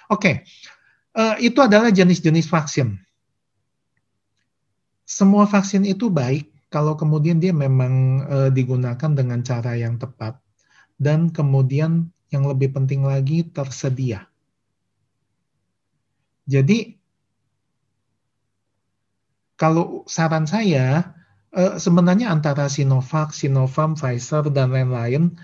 Oke, 0.09 0.17
okay. 0.17 0.35
uh, 1.13 1.37
itu 1.37 1.61
adalah 1.61 1.93
jenis-jenis 1.93 2.49
vaksin. 2.49 2.97
Semua 5.05 5.45
vaksin 5.45 5.85
itu 5.85 6.09
baik 6.09 6.49
kalau 6.73 6.97
kemudian 6.97 7.37
dia 7.37 7.53
memang 7.53 8.25
uh, 8.25 8.49
digunakan 8.49 9.13
dengan 9.13 9.45
cara 9.45 9.77
yang 9.77 10.01
tepat 10.01 10.41
dan 10.97 11.29
kemudian 11.29 12.09
yang 12.33 12.49
lebih 12.49 12.73
penting 12.73 13.05
lagi 13.05 13.45
tersedia 13.47 14.27
jadi 16.47 16.97
kalau 19.57 20.05
saran 20.07 20.45
saya 20.47 21.17
eh, 21.57 21.75
sebenarnya 21.81 22.31
antara 22.31 22.69
Sinovac, 22.69 23.33
Sinovac, 23.33 23.97
Pfizer 23.97 24.47
dan 24.53 24.71
lain-lain 24.71 25.35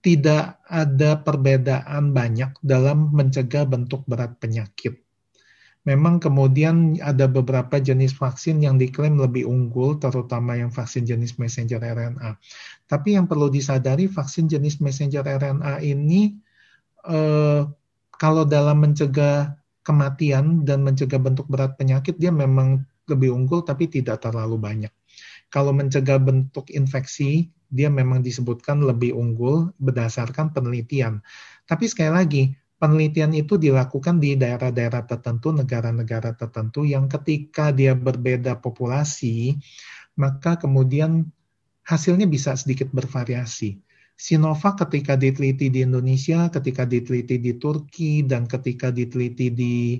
tidak 0.00 0.60
ada 0.64 1.20
perbedaan 1.20 2.16
banyak 2.16 2.56
dalam 2.64 3.12
mencegah 3.12 3.68
bentuk 3.68 4.04
berat 4.08 4.40
penyakit. 4.40 4.96
Memang 5.84 6.20
kemudian 6.20 7.00
ada 7.00 7.24
beberapa 7.24 7.80
jenis 7.80 8.12
vaksin 8.12 8.60
yang 8.60 8.76
diklaim 8.76 9.16
lebih 9.16 9.48
unggul, 9.48 9.96
terutama 9.96 10.56
yang 10.56 10.68
vaksin 10.68 11.08
jenis 11.08 11.40
messenger 11.40 11.80
RNA. 11.80 12.36
Tapi 12.84 13.16
yang 13.16 13.24
perlu 13.24 13.48
disadari, 13.48 14.04
vaksin 14.04 14.44
jenis 14.44 14.80
messenger 14.84 15.24
RNA 15.24 15.80
ini 15.80 16.36
eh, 17.08 17.64
kalau 18.20 18.44
dalam 18.44 18.76
mencegah 18.84 19.59
kematian 19.90 20.62
dan 20.62 20.86
mencegah 20.86 21.18
bentuk 21.18 21.50
berat 21.50 21.74
penyakit 21.74 22.14
dia 22.14 22.30
memang 22.30 22.86
lebih 23.10 23.34
unggul 23.34 23.66
tapi 23.66 23.90
tidak 23.90 24.22
terlalu 24.22 24.54
banyak. 24.54 24.94
Kalau 25.50 25.74
mencegah 25.74 26.22
bentuk 26.22 26.70
infeksi 26.70 27.50
dia 27.66 27.90
memang 27.90 28.22
disebutkan 28.22 28.86
lebih 28.86 29.14
unggul 29.18 29.74
berdasarkan 29.82 30.54
penelitian. 30.54 31.22
Tapi 31.66 31.90
sekali 31.90 32.10
lagi, 32.10 32.42
penelitian 32.78 33.34
itu 33.34 33.58
dilakukan 33.58 34.18
di 34.18 34.34
daerah-daerah 34.34 35.06
tertentu, 35.06 35.54
negara-negara 35.54 36.34
tertentu 36.34 36.82
yang 36.82 37.06
ketika 37.06 37.70
dia 37.70 37.94
berbeda 37.94 38.58
populasi, 38.58 39.54
maka 40.18 40.58
kemudian 40.58 41.30
hasilnya 41.86 42.26
bisa 42.26 42.54
sedikit 42.54 42.90
bervariasi. 42.90 43.78
Sinovac 44.20 44.76
ketika 44.84 45.16
diteliti 45.16 45.72
di 45.72 45.80
Indonesia, 45.80 46.52
ketika 46.52 46.84
diteliti 46.84 47.40
di 47.40 47.56
Turki, 47.56 48.20
dan 48.20 48.44
ketika 48.44 48.92
diteliti 48.92 49.48
di 49.48 49.96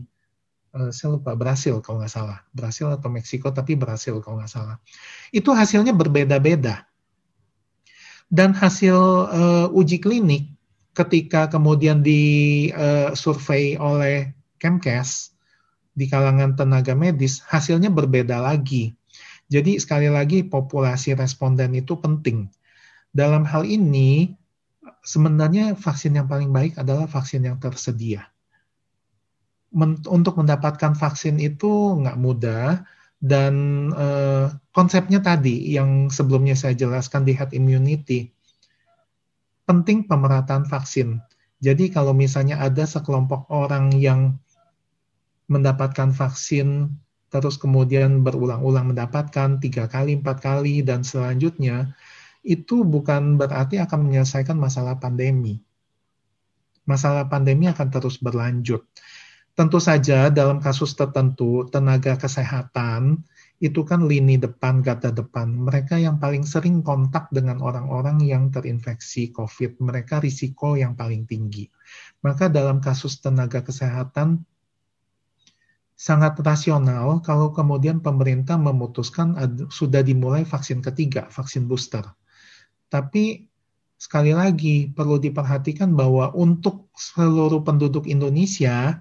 uh, 0.76 0.92
saya 0.92 1.16
lupa 1.16 1.32
Brasil 1.32 1.80
kalau 1.80 2.04
nggak 2.04 2.12
salah, 2.12 2.44
Brasil 2.52 2.92
atau 2.92 3.08
Meksiko 3.08 3.48
tapi 3.48 3.80
Brasil 3.80 4.20
kalau 4.20 4.36
nggak 4.36 4.52
salah. 4.52 4.76
Itu 5.32 5.56
hasilnya 5.56 5.96
berbeda-beda. 5.96 6.84
Dan 8.28 8.52
hasil 8.52 8.98
uh, 9.32 9.66
uji 9.72 9.96
klinik 10.04 10.52
ketika 10.92 11.48
kemudian 11.48 12.04
di 12.04 12.68
uh, 12.76 13.16
survei 13.16 13.80
oleh 13.80 14.36
Kemkes 14.60 15.32
di 15.96 16.12
kalangan 16.12 16.60
tenaga 16.60 16.92
medis, 16.92 17.40
hasilnya 17.48 17.88
berbeda 17.88 18.36
lagi. 18.36 18.92
Jadi 19.48 19.80
sekali 19.80 20.12
lagi 20.12 20.44
populasi 20.44 21.16
responden 21.16 21.72
itu 21.72 21.96
penting 21.96 22.52
dalam 23.10 23.42
hal 23.46 23.66
ini, 23.66 24.34
sebenarnya 25.02 25.74
vaksin 25.74 26.16
yang 26.18 26.30
paling 26.30 26.50
baik 26.50 26.78
adalah 26.78 27.10
vaksin 27.10 27.46
yang 27.46 27.58
tersedia. 27.58 28.30
Men 29.70 30.02
untuk 30.10 30.38
mendapatkan 30.38 30.98
vaksin 30.98 31.38
itu 31.38 31.98
nggak 32.02 32.18
mudah, 32.18 32.82
dan 33.20 33.54
eh, 33.92 34.46
konsepnya 34.72 35.20
tadi 35.20 35.76
yang 35.76 36.08
sebelumnya 36.08 36.56
saya 36.56 36.72
jelaskan 36.72 37.28
di 37.28 37.36
herd 37.36 37.52
immunity, 37.52 38.32
penting 39.68 40.08
pemerataan 40.08 40.66
vaksin. 40.66 41.20
Jadi 41.60 41.92
kalau 41.92 42.16
misalnya 42.16 42.56
ada 42.58 42.88
sekelompok 42.88 43.52
orang 43.52 43.92
yang 43.92 44.40
mendapatkan 45.52 46.14
vaksin, 46.16 46.88
terus 47.28 47.60
kemudian 47.60 48.24
berulang-ulang 48.24 48.96
mendapatkan 48.96 49.60
tiga 49.60 49.84
kali, 49.84 50.16
empat 50.16 50.40
kali, 50.40 50.80
dan 50.80 51.04
selanjutnya, 51.04 51.92
itu 52.40 52.82
bukan 52.82 53.36
berarti 53.36 53.76
akan 53.80 54.08
menyelesaikan 54.08 54.56
masalah 54.56 54.96
pandemi. 54.96 55.60
Masalah 56.88 57.28
pandemi 57.28 57.68
akan 57.68 57.88
terus 57.92 58.16
berlanjut. 58.18 58.82
Tentu 59.52 59.76
saja 59.76 60.32
dalam 60.32 60.62
kasus 60.62 60.96
tertentu 60.96 61.68
tenaga 61.68 62.16
kesehatan 62.16 63.20
itu 63.60 63.84
kan 63.84 64.08
lini 64.08 64.40
depan, 64.40 64.80
gata 64.80 65.12
depan. 65.12 65.52
Mereka 65.52 66.00
yang 66.00 66.16
paling 66.16 66.48
sering 66.48 66.80
kontak 66.80 67.28
dengan 67.28 67.60
orang-orang 67.60 68.24
yang 68.24 68.48
terinfeksi 68.48 69.36
COVID. 69.36 69.84
Mereka 69.84 70.24
risiko 70.24 70.80
yang 70.80 70.96
paling 70.96 71.28
tinggi. 71.28 71.68
Maka 72.24 72.48
dalam 72.48 72.80
kasus 72.80 73.20
tenaga 73.20 73.60
kesehatan, 73.60 74.48
sangat 75.92 76.40
rasional 76.40 77.20
kalau 77.20 77.52
kemudian 77.52 78.00
pemerintah 78.00 78.56
memutuskan 78.56 79.36
sudah 79.68 80.00
dimulai 80.00 80.48
vaksin 80.48 80.80
ketiga, 80.80 81.28
vaksin 81.28 81.68
booster. 81.68 82.08
Tapi 82.90 83.46
sekali 83.94 84.34
lagi 84.34 84.90
perlu 84.90 85.22
diperhatikan 85.22 85.94
bahwa 85.94 86.34
untuk 86.34 86.90
seluruh 86.98 87.62
penduduk 87.62 88.10
Indonesia 88.10 88.98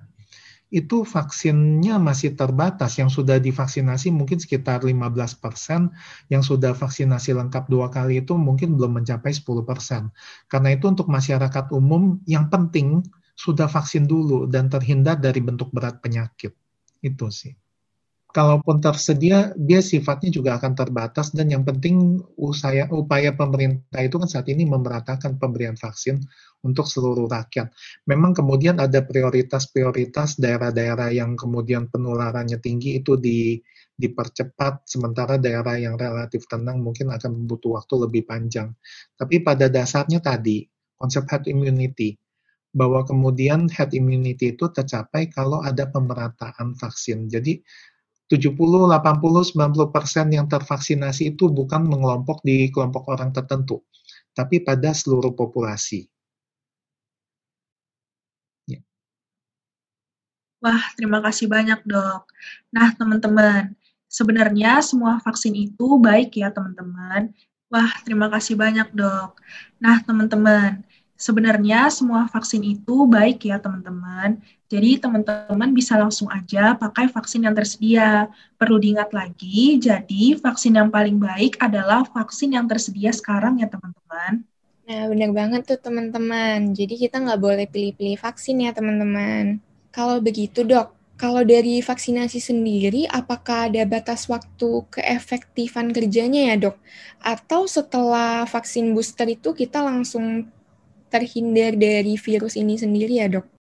itu 0.69 1.01
vaksinnya 1.01 1.97
masih 1.97 2.37
terbatas. 2.37 3.01
Yang 3.01 3.21
sudah 3.21 3.41
divaksinasi 3.41 4.13
mungkin 4.13 4.37
sekitar 4.37 4.85
15 4.85 5.33
persen, 5.41 5.89
yang 6.29 6.45
sudah 6.45 6.77
vaksinasi 6.77 7.33
lengkap 7.33 7.65
dua 7.65 7.89
kali 7.89 8.21
itu 8.21 8.37
mungkin 8.37 8.77
belum 8.77 9.01
mencapai 9.01 9.33
10 9.33 9.65
persen. 9.65 10.13
Karena 10.45 10.77
itu 10.77 10.85
untuk 10.85 11.09
masyarakat 11.09 11.73
umum 11.73 12.21
yang 12.29 12.53
penting 12.53 13.01
sudah 13.33 13.65
vaksin 13.65 14.05
dulu 14.05 14.45
dan 14.45 14.69
terhindar 14.69 15.17
dari 15.17 15.41
bentuk 15.41 15.73
berat 15.73 15.97
penyakit. 16.05 16.53
Itu 17.01 17.33
sih 17.33 17.57
kalaupun 18.29 18.77
tersedia, 18.77 19.57
dia 19.57 19.81
sifatnya 19.81 20.29
juga 20.29 20.61
akan 20.61 20.77
terbatas 20.77 21.33
dan 21.33 21.49
yang 21.49 21.65
penting 21.65 22.21
usaya, 22.37 22.85
upaya 22.93 23.33
pemerintah 23.33 24.05
itu 24.05 24.21
kan 24.21 24.29
saat 24.29 24.47
ini 24.53 24.69
memeratakan 24.69 25.41
pemberian 25.41 25.73
vaksin 25.73 26.21
untuk 26.61 26.85
seluruh 26.85 27.25
rakyat. 27.25 27.73
Memang 28.05 28.37
kemudian 28.37 28.77
ada 28.77 29.01
prioritas-prioritas 29.01 30.37
daerah-daerah 30.37 31.09
yang 31.09 31.33
kemudian 31.33 31.89
penularannya 31.89 32.61
tinggi 32.61 33.01
itu 33.01 33.17
di, 33.17 33.57
dipercepat, 33.97 34.85
sementara 34.85 35.41
daerah 35.41 35.81
yang 35.81 35.97
relatif 35.97 36.45
tenang 36.45 36.85
mungkin 36.85 37.09
akan 37.09 37.49
butuh 37.49 37.81
waktu 37.81 37.95
lebih 38.05 38.29
panjang. 38.29 38.69
Tapi 39.17 39.41
pada 39.41 39.73
dasarnya 39.73 40.21
tadi, 40.21 40.69
konsep 41.01 41.25
herd 41.25 41.49
immunity, 41.49 42.13
bahwa 42.69 43.01
kemudian 43.01 43.65
herd 43.73 43.97
immunity 43.97 44.53
itu 44.53 44.69
tercapai 44.69 45.33
kalau 45.33 45.65
ada 45.65 45.89
pemerataan 45.89 46.77
vaksin. 46.77 47.25
Jadi 47.25 47.57
70, 48.29 48.85
80, 48.85 49.41
90 49.41 49.89
persen 49.89 50.29
yang 50.29 50.45
tervaksinasi 50.45 51.33
itu 51.35 51.49
bukan 51.49 51.81
mengelompok 51.89 52.45
di 52.45 52.69
kelompok 52.69 53.09
orang 53.09 53.33
tertentu, 53.33 53.81
tapi 54.37 54.61
pada 54.61 54.93
seluruh 54.93 55.33
populasi. 55.33 56.05
Ya. 58.69 58.79
Wah, 60.61 60.83
terima 60.93 61.19
kasih 61.25 61.49
banyak 61.49 61.81
dok. 61.89 62.29
Nah, 62.69 62.93
teman-teman, 62.93 63.73
sebenarnya 64.05 64.85
semua 64.85 65.17
vaksin 65.25 65.57
itu 65.57 65.97
baik 65.97 66.37
ya 66.37 66.53
teman-teman. 66.53 67.33
Wah, 67.73 67.91
terima 68.05 68.29
kasih 68.29 68.53
banyak 68.53 68.93
dok. 68.93 69.41
Nah, 69.81 69.97
teman-teman, 70.05 70.85
Sebenarnya 71.19 71.91
semua 71.91 72.31
vaksin 72.31 72.63
itu 72.63 73.03
baik 73.03 73.43
ya 73.43 73.59
teman-teman. 73.59 74.39
Jadi 74.69 75.01
teman-teman 75.01 75.73
bisa 75.73 75.97
langsung 75.97 76.29
aja 76.29 76.77
pakai 76.77 77.09
vaksin 77.09 77.41
yang 77.41 77.57
tersedia. 77.57 78.29
Perlu 78.53 78.77
diingat 78.77 79.09
lagi, 79.17 79.81
jadi 79.81 80.37
vaksin 80.37 80.77
yang 80.77 80.93
paling 80.93 81.17
baik 81.17 81.57
adalah 81.57 82.05
vaksin 82.05 82.53
yang 82.53 82.69
tersedia 82.69 83.09
sekarang 83.09 83.57
ya 83.57 83.65
teman-teman. 83.65 84.45
Nah, 84.85 85.09
benar 85.09 85.33
banget 85.33 85.61
tuh 85.65 85.81
teman-teman. 85.81 86.77
Jadi 86.77 87.01
kita 87.01 87.17
nggak 87.17 87.41
boleh 87.41 87.65
pilih-pilih 87.65 88.21
vaksin 88.21 88.61
ya 88.61 88.69
teman-teman. 88.69 89.57
Kalau 89.89 90.21
begitu 90.21 90.61
dok, 90.61 90.93
kalau 91.17 91.41
dari 91.41 91.81
vaksinasi 91.81 92.37
sendiri, 92.37 93.09
apakah 93.09 93.73
ada 93.73 93.83
batas 93.89 94.29
waktu 94.29 94.85
keefektifan 94.93 95.91
kerjanya 95.91 96.53
ya 96.53 96.69
dok? 96.69 96.77
Atau 97.25 97.65
setelah 97.65 98.45
vaksin 98.45 98.93
booster 98.93 99.33
itu 99.33 99.51
kita 99.57 99.81
langsung 99.81 100.45
terhindar 101.09 101.73
dari 101.73 102.21
virus 102.21 102.53
ini 102.53 102.77
sendiri 102.77 103.17
ya 103.17 103.27
dok? 103.27 103.58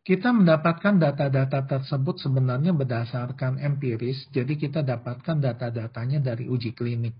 Kita 0.00 0.32
mendapatkan 0.32 0.96
data-data 0.96 1.68
tersebut 1.68 2.16
sebenarnya 2.24 2.72
berdasarkan 2.72 3.60
empiris, 3.60 4.32
jadi 4.32 4.56
kita 4.56 4.80
dapatkan 4.80 5.44
data-datanya 5.44 6.24
dari 6.24 6.48
uji 6.48 6.72
klinik. 6.72 7.12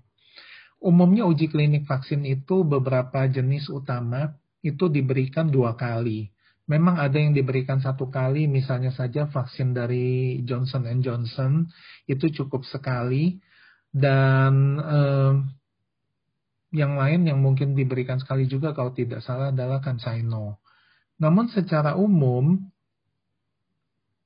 Umumnya 0.80 1.28
uji 1.28 1.52
klinik 1.52 1.84
vaksin 1.84 2.24
itu 2.24 2.64
beberapa 2.64 3.28
jenis 3.28 3.68
utama 3.68 4.32
itu 4.64 4.88
diberikan 4.88 5.52
dua 5.52 5.76
kali. 5.76 6.32
Memang 6.72 6.96
ada 6.96 7.20
yang 7.20 7.36
diberikan 7.36 7.84
satu 7.84 8.08
kali, 8.08 8.48
misalnya 8.48 8.88
saja 8.94 9.28
vaksin 9.28 9.76
dari 9.76 10.40
Johnson 10.48 10.88
Johnson 11.04 11.68
itu 12.08 12.32
cukup 12.32 12.64
sekali, 12.64 13.36
dan 13.92 14.78
eh, 14.80 15.34
yang 16.70 16.94
lain 16.94 17.26
yang 17.26 17.42
mungkin 17.42 17.74
diberikan 17.74 18.22
sekali 18.22 18.46
juga 18.46 18.70
kalau 18.70 18.94
tidak 18.94 19.20
salah 19.20 19.50
adalah 19.50 19.82
Cansino. 19.82 20.59
Namun 21.20 21.52
secara 21.52 22.00
umum, 22.00 22.56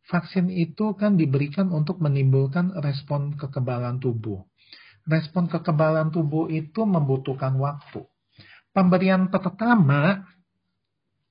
vaksin 0.07 0.46
itu 0.48 0.94
kan 0.94 1.18
diberikan 1.18 1.74
untuk 1.74 1.98
menimbulkan 1.98 2.70
respon 2.78 3.35
kekebalan 3.35 3.98
tubuh. 3.98 4.46
Respon 5.04 5.50
kekebalan 5.50 6.14
tubuh 6.14 6.48
itu 6.48 6.87
membutuhkan 6.87 7.59
waktu. 7.61 8.07
Pemberian 8.72 9.28
pertama, 9.28 10.24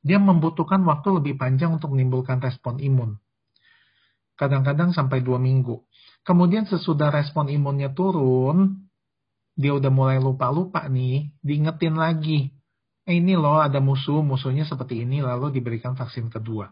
dia 0.04 0.19
membutuhkan 0.19 0.84
waktu 0.84 1.10
lebih 1.15 1.39
panjang 1.39 1.80
untuk 1.80 1.95
menimbulkan 1.95 2.43
respon 2.43 2.78
imun. 2.84 3.17
Kadang-kadang 4.36 4.91
sampai 4.91 5.23
dua 5.23 5.39
minggu. 5.39 5.80
Kemudian 6.28 6.67
sesudah 6.67 7.08
respon 7.08 7.47
imunnya 7.47 7.91
turun, 7.95 8.88
dia 9.56 9.71
udah 9.71 9.91
mulai 9.93 10.17
lupa-lupa 10.19 10.84
nih, 10.91 11.32
diingetin 11.39 11.95
lagi. 11.95 12.52
Eh, 13.03 13.19
ini 13.19 13.35
loh 13.35 13.59
ada 13.59 13.83
musuh, 13.83 14.23
musuhnya 14.23 14.63
seperti 14.63 15.03
ini, 15.03 15.19
lalu 15.19 15.59
diberikan 15.59 15.91
vaksin 15.91 16.31
kedua. 16.31 16.71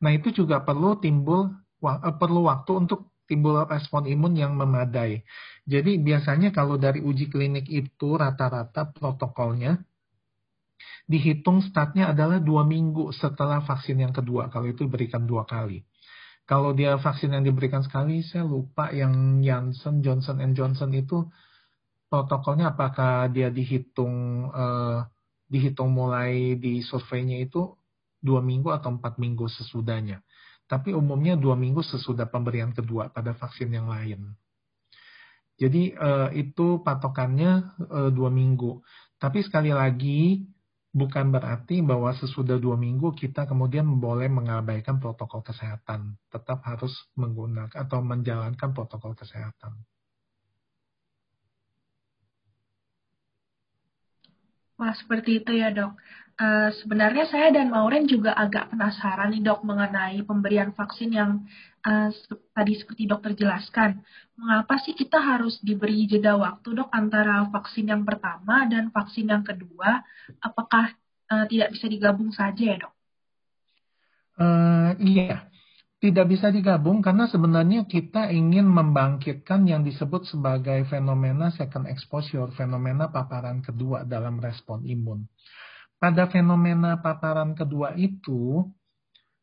Nah 0.00 0.10
itu 0.16 0.32
juga 0.32 0.64
perlu 0.64 0.96
timbul 0.96 1.52
eh, 1.84 2.16
perlu 2.16 2.48
waktu 2.48 2.72
untuk 2.80 3.12
timbul 3.28 3.60
respon 3.68 4.08
imun 4.08 4.32
yang 4.40 4.56
memadai. 4.56 5.20
Jadi 5.68 6.00
biasanya 6.00 6.48
kalau 6.54 6.80
dari 6.80 7.04
uji 7.04 7.28
klinik 7.28 7.68
itu 7.68 8.16
rata-rata 8.16 8.88
protokolnya 8.94 9.82
dihitung 11.06 11.62
startnya 11.62 12.10
adalah 12.10 12.40
dua 12.42 12.66
minggu 12.66 13.14
setelah 13.14 13.62
vaksin 13.62 14.00
yang 14.00 14.14
kedua, 14.16 14.48
kalau 14.48 14.66
itu 14.66 14.88
diberikan 14.88 15.28
dua 15.28 15.44
kali. 15.44 15.84
Kalau 16.46 16.72
dia 16.72 16.94
vaksin 16.96 17.34
yang 17.34 17.42
diberikan 17.42 17.82
sekali, 17.82 18.22
saya 18.22 18.46
lupa 18.46 18.94
yang 18.94 19.42
Janssen, 19.42 19.98
Johnson 20.00 20.38
Johnson 20.54 20.90
itu 20.94 21.26
protokolnya 22.06 22.72
apakah 22.72 23.26
dia 23.34 23.50
dihitung 23.50 24.46
uh, 24.54 25.02
dihitung 25.46 25.94
mulai 25.94 26.58
di 26.58 26.82
surveinya 26.82 27.38
itu 27.38 27.74
dua 28.20 28.42
minggu 28.42 28.74
atau 28.74 28.98
empat 28.98 29.22
minggu 29.22 29.46
sesudahnya. 29.46 30.22
Tapi 30.66 30.90
umumnya 30.90 31.38
dua 31.38 31.54
minggu 31.54 31.78
sesudah 31.86 32.26
pemberian 32.26 32.74
kedua 32.74 33.14
pada 33.14 33.30
vaksin 33.38 33.70
yang 33.70 33.86
lain. 33.86 34.34
Jadi 35.56 35.94
uh, 35.96 36.28
itu 36.34 36.82
patokannya 36.82 37.78
uh, 37.86 38.10
dua 38.12 38.28
minggu. 38.28 38.82
Tapi 39.16 39.40
sekali 39.46 39.72
lagi 39.72 40.44
bukan 40.92 41.32
berarti 41.32 41.80
bahwa 41.80 42.12
sesudah 42.12 42.60
dua 42.60 42.76
minggu 42.76 43.14
kita 43.16 43.48
kemudian 43.48 43.86
boleh 44.02 44.28
mengabaikan 44.28 44.98
protokol 45.00 45.40
kesehatan. 45.46 46.18
Tetap 46.28 46.60
harus 46.66 46.92
menggunakan 47.16 47.72
atau 47.72 48.02
menjalankan 48.02 48.74
protokol 48.74 49.16
kesehatan. 49.16 49.80
Wah, 54.76 54.92
seperti 54.92 55.40
itu 55.40 55.56
ya 55.56 55.72
dok. 55.72 55.96
Uh, 56.36 56.68
sebenarnya 56.84 57.24
saya 57.32 57.48
dan 57.48 57.72
Maureen 57.72 58.04
juga 58.04 58.36
agak 58.36 58.68
penasaran 58.68 59.32
nih 59.32 59.40
dok 59.40 59.64
mengenai 59.64 60.20
pemberian 60.20 60.76
vaksin 60.76 61.16
yang 61.16 61.48
uh, 61.80 62.12
tadi 62.52 62.76
seperti 62.76 63.08
dokter 63.08 63.32
jelaskan. 63.32 64.04
Mengapa 64.36 64.76
sih 64.84 64.92
kita 64.92 65.16
harus 65.16 65.56
diberi 65.64 66.04
jeda 66.04 66.36
waktu 66.36 66.76
dok 66.76 66.92
antara 66.92 67.48
vaksin 67.48 67.88
yang 67.88 68.04
pertama 68.04 68.68
dan 68.68 68.92
vaksin 68.92 69.32
yang 69.32 69.40
kedua? 69.48 70.04
Apakah 70.44 70.92
uh, 71.32 71.48
tidak 71.48 71.72
bisa 71.72 71.88
digabung 71.88 72.28
saja 72.36 72.60
ya 72.60 72.76
dok? 72.84 72.92
Uh, 74.36 74.92
iya, 75.00 75.48
tidak 75.96 76.28
bisa 76.28 76.52
digabung 76.52 77.00
karena 77.00 77.24
sebenarnya 77.24 77.88
kita 77.88 78.28
ingin 78.28 78.68
membangkitkan 78.68 79.64
yang 79.64 79.80
disebut 79.80 80.28
sebagai 80.28 80.84
fenomena 80.92 81.48
second 81.56 81.88
exposure, 81.88 82.52
fenomena 82.52 83.08
paparan 83.08 83.64
kedua 83.64 84.04
dalam 84.04 84.36
respon 84.36 84.84
imun. 84.84 85.24
Pada 85.96 86.28
fenomena 86.28 87.00
paparan 87.00 87.56
kedua 87.56 87.96
itu, 87.96 88.68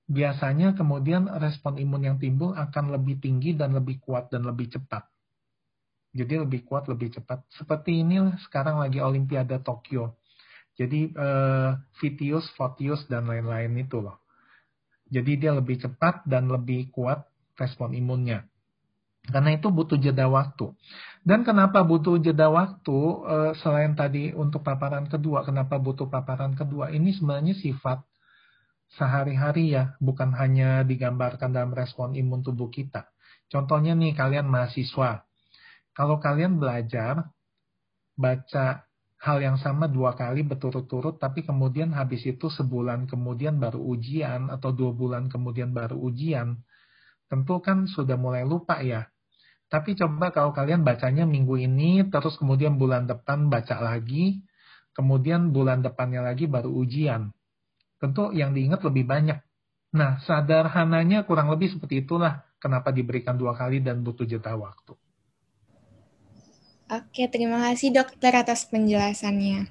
biasanya 0.06 0.78
kemudian 0.78 1.26
respon 1.42 1.82
imun 1.82 2.06
yang 2.06 2.18
timbul 2.22 2.54
akan 2.54 2.94
lebih 2.94 3.18
tinggi 3.18 3.58
dan 3.58 3.74
lebih 3.74 3.98
kuat 3.98 4.30
dan 4.30 4.46
lebih 4.46 4.70
cepat. 4.70 5.10
Jadi 6.14 6.38
lebih 6.38 6.70
kuat, 6.70 6.86
lebih 6.86 7.18
cepat. 7.18 7.42
Seperti 7.50 8.06
inilah 8.06 8.38
sekarang 8.46 8.78
lagi 8.78 9.02
Olimpiade 9.02 9.58
Tokyo. 9.66 10.22
Jadi 10.78 11.10
uh, 11.18 11.74
Vitius, 11.98 12.46
Photius, 12.54 13.10
dan 13.10 13.26
lain-lain 13.26 13.74
itu 13.82 13.98
loh 13.98 14.23
jadi 15.08 15.32
dia 15.40 15.52
lebih 15.56 15.80
cepat 15.80 16.24
dan 16.28 16.52
lebih 16.52 16.92
kuat 16.94 17.26
respon 17.58 17.94
imunnya. 17.94 18.48
Karena 19.24 19.56
itu 19.56 19.72
butuh 19.72 19.96
jeda 19.96 20.28
waktu. 20.28 20.76
Dan 21.24 21.48
kenapa 21.48 21.80
butuh 21.88 22.20
jeda 22.20 22.52
waktu 22.52 22.98
eh, 23.24 23.52
selain 23.64 23.96
tadi 23.96 24.36
untuk 24.36 24.68
paparan 24.68 25.08
kedua, 25.08 25.48
kenapa 25.48 25.80
butuh 25.80 26.12
paparan 26.12 26.60
kedua? 26.60 26.92
Ini 26.92 27.16
sebenarnya 27.16 27.56
sifat 27.56 28.04
sehari-hari 28.94 29.74
ya, 29.74 29.96
bukan 30.04 30.36
hanya 30.36 30.84
digambarkan 30.84 31.56
dalam 31.56 31.72
respon 31.72 32.14
imun 32.14 32.44
tubuh 32.44 32.68
kita. 32.68 33.10
Contohnya 33.48 33.96
nih 33.96 34.12
kalian 34.12 34.46
mahasiswa. 34.46 35.24
Kalau 35.96 36.18
kalian 36.20 36.60
belajar 36.60 37.32
baca 38.18 38.86
hal 39.24 39.40
yang 39.40 39.56
sama 39.56 39.88
dua 39.88 40.20
kali 40.20 40.44
berturut-turut, 40.44 41.16
tapi 41.16 41.48
kemudian 41.48 41.96
habis 41.96 42.28
itu 42.28 42.52
sebulan 42.52 43.08
kemudian 43.08 43.56
baru 43.56 43.80
ujian 43.80 44.52
atau 44.52 44.76
dua 44.76 44.92
bulan 44.92 45.32
kemudian 45.32 45.72
baru 45.72 45.96
ujian, 45.96 46.60
tentu 47.32 47.64
kan 47.64 47.88
sudah 47.88 48.20
mulai 48.20 48.44
lupa 48.44 48.84
ya. 48.84 49.08
Tapi 49.72 49.96
coba 49.96 50.30
kalau 50.36 50.52
kalian 50.52 50.84
bacanya 50.84 51.24
minggu 51.24 51.56
ini, 51.56 52.06
terus 52.12 52.36
kemudian 52.36 52.76
bulan 52.76 53.08
depan 53.08 53.48
baca 53.48 53.80
lagi, 53.80 54.44
kemudian 54.92 55.56
bulan 55.56 55.82
depannya 55.82 56.22
lagi 56.22 56.46
baru 56.46 56.70
ujian. 56.70 57.32
Tentu 57.98 58.36
yang 58.36 58.52
diingat 58.52 58.84
lebih 58.84 59.08
banyak. 59.08 59.40
Nah, 59.96 60.20
sederhananya 60.22 61.24
kurang 61.24 61.48
lebih 61.48 61.74
seperti 61.74 62.04
itulah 62.04 62.44
kenapa 62.60 62.92
diberikan 62.92 63.40
dua 63.40 63.56
kali 63.56 63.80
dan 63.80 64.04
butuh 64.04 64.28
jeda 64.28 64.54
waktu. 64.60 64.94
Oke, 66.94 67.26
terima 67.26 67.58
kasih 67.58 67.90
dokter 67.90 68.30
atas 68.38 68.70
penjelasannya. 68.70 69.66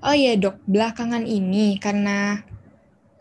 Oh 0.00 0.16
iya 0.16 0.40
dok, 0.40 0.56
belakangan 0.64 1.28
ini 1.28 1.76
karena 1.76 2.48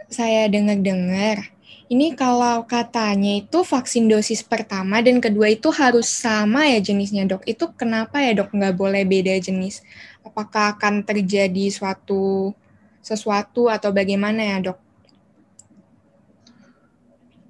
saya 0.08 0.48
dengar-dengar, 0.48 1.52
ini 1.92 2.16
kalau 2.16 2.64
katanya 2.64 3.44
itu 3.44 3.60
vaksin 3.68 4.08
dosis 4.08 4.40
pertama 4.40 5.04
dan 5.04 5.20
kedua 5.20 5.52
itu 5.52 5.68
harus 5.68 6.08
sama 6.08 6.64
ya 6.72 6.80
jenisnya 6.80 7.28
dok. 7.28 7.44
Itu 7.44 7.76
kenapa 7.76 8.24
ya 8.24 8.40
dok 8.40 8.56
nggak 8.56 8.72
boleh 8.80 9.04
beda 9.04 9.36
jenis? 9.36 9.84
Apakah 10.24 10.80
akan 10.80 11.04
terjadi 11.04 11.68
suatu 11.76 12.56
sesuatu 13.04 13.68
atau 13.68 13.92
bagaimana 13.92 14.48
ya 14.48 14.58
dok? 14.64 14.80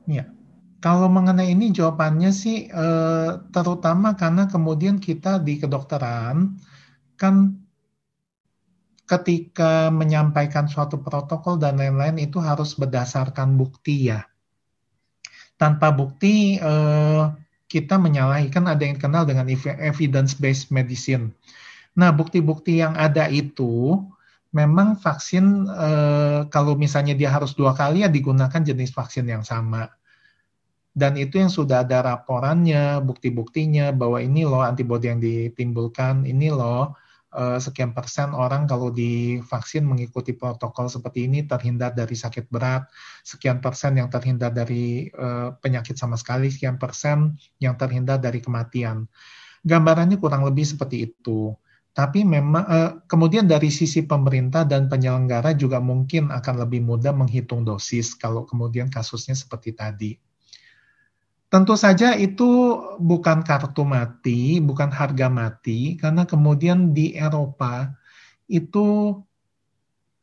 Ya, 0.09 0.25
kalau 0.81 1.05
mengenai 1.13 1.53
ini 1.53 1.69
jawabannya 1.69 2.33
sih 2.33 2.65
eh, 2.65 3.29
terutama 3.53 4.17
karena 4.17 4.49
kemudian 4.49 4.97
kita 4.97 5.37
di 5.37 5.61
kedokteran 5.61 6.57
kan 7.21 7.53
ketika 9.05 9.93
menyampaikan 9.93 10.65
suatu 10.65 10.97
protokol 10.97 11.61
dan 11.61 11.77
lain-lain 11.77 12.17
itu 12.17 12.41
harus 12.41 12.73
berdasarkan 12.73 13.61
bukti 13.61 14.09
ya. 14.09 14.25
Tanpa 15.61 15.93
bukti 15.93 16.57
eh, 16.57 17.23
kita 17.69 18.01
menyalahi 18.01 18.49
kan 18.49 18.65
ada 18.65 18.81
yang 18.81 18.97
kenal 18.97 19.21
dengan 19.29 19.45
evidence 19.77 20.33
based 20.33 20.73
medicine. 20.73 21.29
Nah, 21.93 22.09
bukti-bukti 22.09 22.81
yang 22.81 22.97
ada 22.97 23.29
itu 23.29 24.01
memang 24.49 24.97
vaksin 24.97 25.69
eh, 25.69 26.41
kalau 26.49 26.73
misalnya 26.73 27.13
dia 27.13 27.29
harus 27.29 27.53
dua 27.53 27.77
kali 27.77 28.01
ya 28.01 28.09
digunakan 28.09 28.65
jenis 28.65 28.89
vaksin 28.89 29.29
yang 29.29 29.45
sama 29.45 29.85
dan 30.91 31.15
itu 31.15 31.39
yang 31.39 31.47
sudah 31.47 31.87
ada 31.87 32.03
laporannya, 32.03 32.99
bukti-buktinya 33.07 33.95
bahwa 33.95 34.19
ini 34.19 34.43
loh 34.43 34.59
antibodi 34.59 35.07
yang 35.07 35.23
ditimbulkan, 35.23 36.27
ini 36.27 36.51
loh 36.51 36.99
uh, 37.31 37.59
sekian 37.59 37.95
persen 37.95 38.35
orang 38.35 38.67
kalau 38.67 38.91
divaksin 38.91 39.87
mengikuti 39.87 40.35
protokol 40.35 40.91
seperti 40.91 41.31
ini 41.31 41.47
terhindar 41.47 41.95
dari 41.95 42.11
sakit 42.11 42.51
berat, 42.51 42.91
sekian 43.23 43.63
persen 43.63 43.95
yang 44.03 44.11
terhindar 44.11 44.51
dari 44.51 45.07
uh, 45.15 45.55
penyakit 45.63 45.95
sama 45.95 46.19
sekali, 46.19 46.51
sekian 46.51 46.75
persen 46.75 47.39
yang 47.63 47.79
terhindar 47.79 48.19
dari 48.19 48.43
kematian. 48.43 49.07
Gambarannya 49.63 50.19
kurang 50.19 50.43
lebih 50.43 50.67
seperti 50.67 51.07
itu. 51.07 51.55
Tapi 51.91 52.23
memang 52.23 52.63
uh, 52.67 52.91
kemudian 53.03 53.47
dari 53.47 53.67
sisi 53.67 54.07
pemerintah 54.07 54.63
dan 54.63 54.87
penyelenggara 54.87 55.55
juga 55.55 55.83
mungkin 55.83 56.31
akan 56.31 56.67
lebih 56.67 56.83
mudah 56.83 57.11
menghitung 57.11 57.67
dosis 57.67 58.15
kalau 58.15 58.47
kemudian 58.47 58.87
kasusnya 58.87 59.35
seperti 59.35 59.75
tadi. 59.75 60.30
Tentu 61.51 61.75
saja 61.75 62.15
itu 62.15 62.79
bukan 62.95 63.43
kartu 63.43 63.83
mati, 63.83 64.63
bukan 64.63 64.87
harga 64.87 65.27
mati, 65.27 65.99
karena 65.99 66.23
kemudian 66.23 66.95
di 66.95 67.11
Eropa 67.11 67.91
itu 68.47 69.19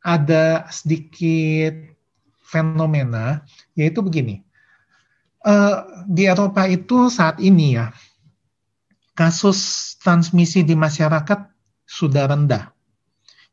ada 0.01 0.65
sedikit 0.73 1.93
fenomena, 2.41 3.45
yaitu 3.77 4.01
begini. 4.01 4.41
Uh, 5.45 5.85
di 6.09 6.25
Eropa 6.25 6.65
itu 6.65 7.13
saat 7.13 7.37
ini 7.37 7.77
ya, 7.77 7.93
kasus 9.13 9.93
transmisi 10.01 10.65
di 10.65 10.73
masyarakat 10.73 11.45
sudah 11.85 12.25
rendah. 12.25 12.73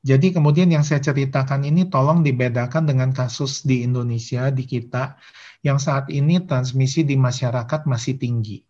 Jadi 0.06 0.30
kemudian 0.30 0.70
yang 0.70 0.86
saya 0.86 1.02
ceritakan 1.02 1.66
ini 1.66 1.90
tolong 1.90 2.22
dibedakan 2.22 2.86
dengan 2.86 3.10
kasus 3.10 3.66
di 3.66 3.82
Indonesia, 3.82 4.54
di 4.54 4.62
kita, 4.62 5.18
yang 5.66 5.82
saat 5.82 6.06
ini 6.14 6.46
transmisi 6.46 7.02
di 7.02 7.18
masyarakat 7.18 7.90
masih 7.90 8.14
tinggi. 8.14 8.62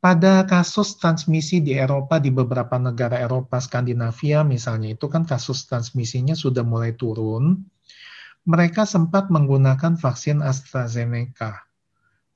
Pada 0.00 0.48
kasus 0.48 0.96
transmisi 0.96 1.60
di 1.60 1.76
Eropa, 1.76 2.16
di 2.16 2.32
beberapa 2.32 2.80
negara 2.80 3.20
Eropa, 3.20 3.60
Skandinavia 3.60 4.40
misalnya, 4.40 4.96
itu 4.96 5.04
kan 5.12 5.28
kasus 5.28 5.68
transmisinya 5.68 6.32
sudah 6.32 6.64
mulai 6.64 6.96
turun. 6.96 7.68
Mereka 8.48 8.88
sempat 8.88 9.28
menggunakan 9.28 10.00
vaksin 10.00 10.40
AstraZeneca. 10.40 11.60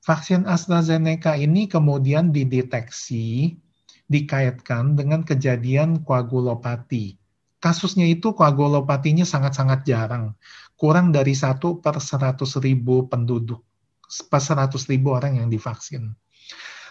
Vaksin 0.05 0.45
AstraZeneca 0.45 1.33
ini 1.33 1.65
kemudian 1.65 2.29
dideteksi, 2.29 3.57
dikaitkan 4.05 4.93
dengan 4.93 5.25
kejadian 5.25 6.05
koagulopati 6.05 7.22
kasusnya 7.63 8.03
itu 8.03 8.35
koagulopatinya 8.35 9.23
sangat-sangat 9.23 9.87
jarang. 9.87 10.35
Kurang 10.75 11.15
dari 11.15 11.31
satu 11.31 11.79
per 11.79 12.03
seratus 12.03 12.59
ribu 12.59 13.07
penduduk. 13.07 13.63
Per 14.03 14.41
seratus 14.43 14.91
ribu 14.91 15.15
orang 15.15 15.39
yang 15.39 15.47
divaksin. 15.47 16.11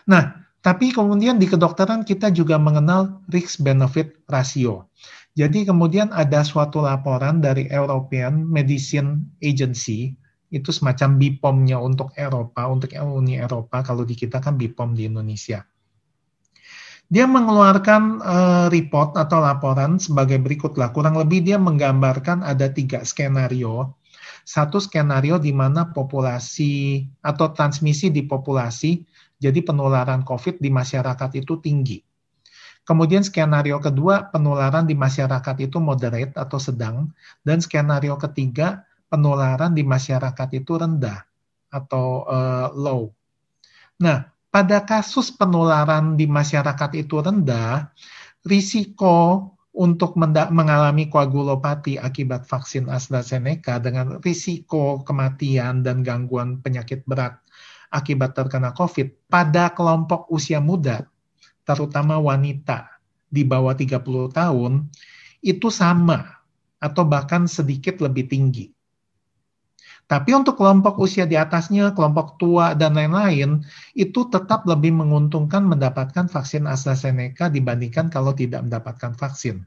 Nah, 0.08 0.48
tapi 0.64 0.96
kemudian 0.96 1.36
di 1.36 1.44
kedokteran 1.44 2.08
kita 2.08 2.32
juga 2.32 2.56
mengenal 2.56 3.20
risk-benefit 3.28 4.24
ratio. 4.32 4.88
Jadi 5.36 5.68
kemudian 5.68 6.08
ada 6.08 6.40
suatu 6.40 6.80
laporan 6.80 7.44
dari 7.44 7.68
European 7.68 8.48
Medicine 8.48 9.28
Agency, 9.44 10.16
itu 10.52 10.68
semacam 10.68 11.16
BPOM-nya 11.16 11.80
untuk 11.80 12.12
Eropa, 12.14 12.68
untuk 12.68 12.92
Uni 12.92 13.40
Eropa, 13.40 13.80
kalau 13.80 14.04
di 14.04 14.12
kita 14.12 14.40
kan 14.44 14.60
BPOM 14.60 14.92
di 14.92 15.08
Indonesia. 15.08 15.64
Dia 17.12 17.28
mengeluarkan 17.28 18.24
uh, 18.24 18.66
report 18.72 19.20
atau 19.20 19.44
laporan 19.44 20.00
sebagai 20.00 20.40
berikutlah. 20.40 20.96
Kurang 20.96 21.20
lebih 21.20 21.44
dia 21.44 21.60
menggambarkan 21.60 22.40
ada 22.40 22.72
tiga 22.72 23.04
skenario. 23.04 23.92
Satu 24.48 24.80
skenario 24.80 25.36
di 25.36 25.52
mana 25.52 25.92
populasi 25.92 27.04
atau 27.20 27.52
transmisi 27.52 28.08
di 28.08 28.24
populasi, 28.24 29.04
jadi 29.36 29.60
penularan 29.60 30.24
COVID 30.24 30.56
di 30.56 30.72
masyarakat 30.72 31.30
itu 31.36 31.60
tinggi. 31.60 32.00
Kemudian 32.88 33.20
skenario 33.20 33.76
kedua, 33.76 34.32
penularan 34.32 34.88
di 34.88 34.96
masyarakat 34.96 35.68
itu 35.68 35.84
moderate 35.84 36.32
atau 36.32 36.56
sedang. 36.56 37.12
Dan 37.44 37.60
skenario 37.60 38.16
ketiga, 38.16 38.88
penularan 39.12 39.76
di 39.76 39.84
masyarakat 39.84 40.48
itu 40.56 40.80
rendah 40.80 41.28
atau 41.68 42.24
uh, 42.24 42.72
low. 42.72 43.12
Nah, 44.00 44.31
pada 44.52 44.84
kasus 44.84 45.32
penularan 45.32 46.12
di 46.14 46.28
masyarakat 46.28 46.92
itu 47.00 47.24
rendah, 47.24 47.88
risiko 48.44 49.48
untuk 49.72 50.20
mengalami 50.52 51.08
koagulopati 51.08 51.96
akibat 51.96 52.44
vaksin 52.44 52.92
AstraZeneca 52.92 53.80
dengan 53.80 54.20
risiko 54.20 55.00
kematian 55.00 55.80
dan 55.80 56.04
gangguan 56.04 56.60
penyakit 56.60 57.00
berat 57.08 57.40
akibat 57.88 58.36
terkena 58.36 58.76
COVID 58.76 59.28
pada 59.32 59.72
kelompok 59.72 60.28
usia 60.28 60.60
muda, 60.60 61.08
terutama 61.64 62.20
wanita 62.20 62.92
di 63.32 63.48
bawah 63.48 63.72
30 63.72 64.04
tahun, 64.32 64.72
itu 65.40 65.68
sama 65.72 66.44
atau 66.76 67.08
bahkan 67.08 67.48
sedikit 67.48 68.04
lebih 68.04 68.28
tinggi. 68.28 68.68
Tapi 70.12 70.36
untuk 70.36 70.60
kelompok 70.60 71.00
usia 71.00 71.24
di 71.24 71.40
atasnya, 71.40 71.96
kelompok 71.96 72.36
tua, 72.36 72.76
dan 72.76 73.00
lain-lain, 73.00 73.64
itu 73.96 74.28
tetap 74.28 74.68
lebih 74.68 74.92
menguntungkan 74.92 75.64
mendapatkan 75.64 76.28
vaksin 76.28 76.68
AstraZeneca 76.68 77.48
dibandingkan 77.48 78.12
kalau 78.12 78.36
tidak 78.36 78.60
mendapatkan 78.60 79.16
vaksin. 79.16 79.64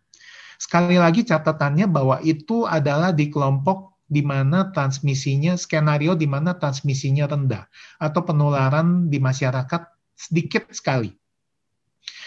Sekali 0.61 1.01
lagi 1.01 1.25
catatannya 1.25 1.89
bahwa 1.89 2.21
itu 2.21 2.69
adalah 2.69 3.09
di 3.09 3.33
kelompok 3.33 3.97
di 4.05 4.21
mana 4.21 4.69
transmisinya, 4.69 5.57
skenario 5.57 6.13
di 6.13 6.29
mana 6.29 6.53
transmisinya 6.53 7.25
rendah, 7.25 7.65
atau 7.97 8.21
penularan 8.21 9.09
di 9.09 9.17
masyarakat 9.17 9.81
sedikit 10.13 10.69
sekali. 10.69 11.09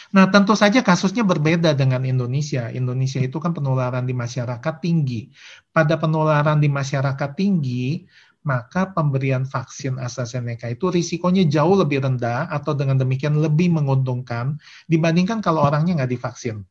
Nah, 0.09 0.25
tentu 0.33 0.57
saja 0.57 0.81
kasusnya 0.81 1.21
berbeda 1.21 1.77
dengan 1.77 2.01
Indonesia. 2.01 2.73
Indonesia 2.73 3.21
itu 3.21 3.37
kan 3.37 3.53
penularan 3.53 4.09
di 4.09 4.17
masyarakat 4.17 4.75
tinggi. 4.81 5.29
Pada 5.69 6.01
penularan 6.01 6.57
di 6.65 6.73
masyarakat 6.73 7.31
tinggi, 7.37 8.09
maka 8.49 8.89
pemberian 8.89 9.45
vaksin 9.45 10.01
AstraZeneca 10.01 10.73
itu 10.73 10.89
risikonya 10.89 11.45
jauh 11.45 11.77
lebih 11.77 12.01
rendah 12.01 12.49
atau 12.49 12.73
dengan 12.73 12.97
demikian 12.97 13.37
lebih 13.37 13.69
menguntungkan 13.69 14.57
dibandingkan 14.89 15.45
kalau 15.45 15.69
orangnya 15.69 16.01
nggak 16.01 16.17
divaksin. 16.17 16.65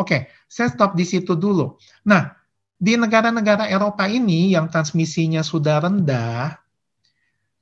Oke, 0.00 0.32
saya 0.48 0.72
stop 0.72 0.96
di 0.96 1.04
situ 1.04 1.36
dulu. 1.36 1.76
Nah, 2.08 2.32
di 2.80 2.96
negara-negara 2.96 3.68
Eropa 3.68 4.08
ini 4.08 4.56
yang 4.56 4.72
transmisinya 4.72 5.44
sudah 5.44 5.84
rendah, 5.84 6.56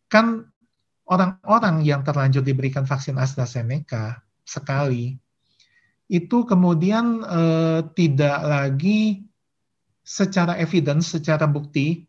kan 0.07 0.47
orang-orang 1.11 1.83
yang 1.83 2.07
terlanjur 2.07 2.47
diberikan 2.47 2.87
vaksin 2.87 3.19
AstraZeneca 3.19 4.23
sekali, 4.43 5.17
itu 6.13 6.39
kemudian 6.45 7.25
eh, 7.25 7.81
tidak 7.97 8.39
lagi 8.45 9.25
secara 10.03 10.59
evidence, 10.59 11.15
secara 11.15 11.49
bukti, 11.49 12.05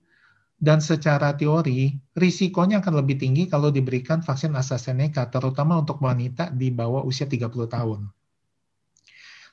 dan 0.64 0.80
secara 0.80 1.36
teori, 1.36 1.92
risikonya 2.16 2.80
akan 2.80 3.04
lebih 3.04 3.20
tinggi 3.20 3.52
kalau 3.52 3.68
diberikan 3.68 4.24
vaksin 4.24 4.56
AstraZeneca, 4.56 5.28
terutama 5.28 5.76
untuk 5.76 6.00
wanita 6.00 6.56
di 6.56 6.72
bawah 6.72 7.04
usia 7.04 7.28
30 7.28 7.68
tahun. 7.68 8.08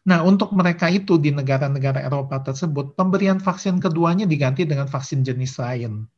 Nah, 0.07 0.25
untuk 0.25 0.55
mereka 0.57 0.89
itu 0.89 1.21
di 1.21 1.35
negara-negara 1.35 2.01
Eropa 2.01 2.41
tersebut, 2.41 2.97
pemberian 2.97 3.37
vaksin 3.37 3.83
keduanya 3.83 4.25
diganti 4.25 4.65
dengan 4.65 4.89
vaksin 4.89 5.21
jenis 5.27 5.61
lain. 5.61 6.09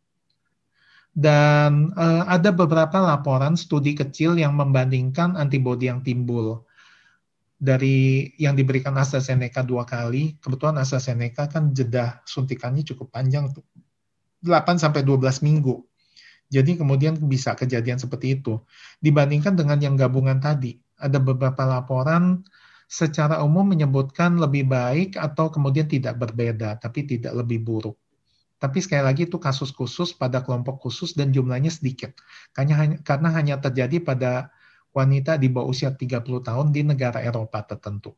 Dan 1.13 1.93
uh, 1.93 2.25
ada 2.25 2.49
beberapa 2.57 2.97
laporan 2.97 3.53
studi 3.53 3.93
kecil 3.93 4.41
yang 4.41 4.57
membandingkan 4.57 5.37
antibodi 5.37 5.93
yang 5.93 6.01
timbul 6.01 6.65
dari 7.63 8.33
yang 8.41 8.57
diberikan 8.57 8.97
AstraZeneca 8.97 9.61
dua 9.63 9.85
kali. 9.85 10.41
Kebetulan 10.41 10.81
AstraZeneca 10.81 11.47
kan 11.53 11.71
jeda 11.71 12.25
suntikannya 12.25 12.83
cukup 12.83 13.13
panjang, 13.13 13.53
8 14.43 14.83
sampai 14.83 15.07
12 15.07 15.47
minggu. 15.47 15.79
Jadi 16.53 16.77
kemudian 16.77 17.17
bisa 17.17 17.55
kejadian 17.55 17.97
seperti 17.97 18.43
itu. 18.43 18.61
Dibandingkan 19.01 19.57
dengan 19.57 19.79
yang 19.81 19.95
gabungan 19.97 20.43
tadi, 20.43 20.77
ada 21.01 21.17
beberapa 21.23 21.65
laporan 21.65 22.45
secara 22.91 23.41
umum 23.41 23.65
menyebutkan 23.73 24.37
lebih 24.37 24.69
baik 24.69 25.17
atau 25.17 25.49
kemudian 25.49 25.89
tidak 25.89 26.21
berbeda, 26.21 26.77
tapi 26.77 27.09
tidak 27.09 27.33
lebih 27.33 27.65
buruk. 27.65 27.97
Tapi 28.63 28.79
sekali 28.79 29.03
lagi 29.03 29.27
itu 29.27 29.43
kasus 29.43 29.75
khusus 29.75 30.15
pada 30.15 30.39
kelompok 30.39 30.79
khusus 30.87 31.19
dan 31.19 31.35
jumlahnya 31.35 31.75
sedikit. 31.75 32.15
Karena 32.55 32.75
hanya, 32.79 32.97
karena 33.03 33.29
hanya 33.35 33.55
terjadi 33.59 33.99
pada 33.99 34.55
wanita 34.95 35.35
di 35.35 35.51
bawah 35.51 35.67
usia 35.67 35.91
30 35.91 36.23
tahun 36.47 36.71
di 36.71 36.87
negara 36.87 37.19
Eropa 37.19 37.59
tertentu. 37.67 38.15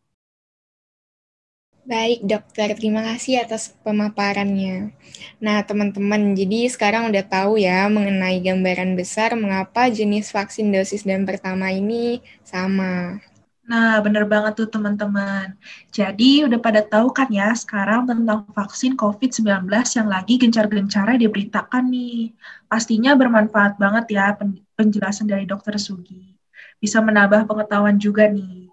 Baik, 1.84 2.24
dokter. 2.24 2.72
Terima 2.76 3.04
kasih 3.04 3.44
atas 3.44 3.76
pemaparannya. 3.84 4.92
Nah, 5.40 5.64
teman-teman, 5.68 6.32
jadi 6.32 6.68
sekarang 6.68 7.12
udah 7.12 7.24
tahu 7.24 7.60
ya 7.60 7.88
mengenai 7.92 8.40
gambaran 8.40 8.96
besar 8.96 9.36
mengapa 9.36 9.92
jenis 9.92 10.32
vaksin 10.32 10.72
dosis 10.72 11.04
dan 11.04 11.28
pertama 11.28 11.72
ini 11.72 12.24
sama. 12.40 13.20
Nah, 13.64 13.96
bener 14.04 14.28
banget 14.28 14.60
tuh 14.60 14.68
teman-teman. 14.68 15.56
Jadi 15.88 16.44
udah 16.44 16.60
pada 16.60 16.84
tahu 16.84 17.08
kan 17.16 17.32
ya 17.32 17.48
sekarang 17.56 18.04
tentang 18.04 18.44
vaksin 18.52 18.92
COVID-19 18.92 19.64
yang 19.72 20.08
lagi 20.08 20.36
gencar-gencarnya 20.36 21.16
diberitakan 21.16 21.88
nih. 21.88 22.36
Pastinya 22.68 23.16
bermanfaat 23.16 23.80
banget 23.80 24.04
ya 24.12 24.36
penjelasan 24.76 25.32
dari 25.32 25.48
dokter 25.48 25.80
Sugi. 25.80 26.36
Bisa 26.76 27.00
menambah 27.00 27.48
pengetahuan 27.48 27.96
juga 27.96 28.28
nih. 28.28 28.68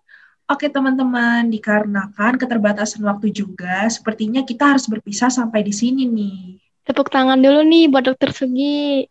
Oke 0.51 0.67
teman-teman, 0.67 1.47
dikarenakan 1.47 2.35
keterbatasan 2.35 3.07
waktu 3.07 3.31
juga, 3.31 3.87
sepertinya 3.87 4.43
kita 4.43 4.75
harus 4.75 4.83
berpisah 4.91 5.31
sampai 5.31 5.63
di 5.63 5.71
sini 5.71 6.03
nih. 6.03 6.59
Tepuk 6.83 7.07
tangan 7.07 7.39
dulu 7.39 7.63
nih 7.63 7.87
buat 7.87 8.03
dokter 8.03 8.35
Sugi. 8.35 9.07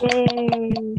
Yeay. 0.00 0.96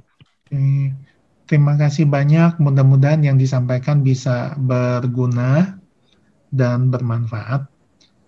Hmm. 0.53 1.12
Terima 1.43 1.75
kasih 1.75 2.07
banyak. 2.07 2.55
Mudah-mudahan 2.63 3.19
yang 3.19 3.35
disampaikan 3.35 3.99
bisa 3.99 4.55
berguna 4.55 5.75
dan 6.53 6.87
bermanfaat. 6.87 7.67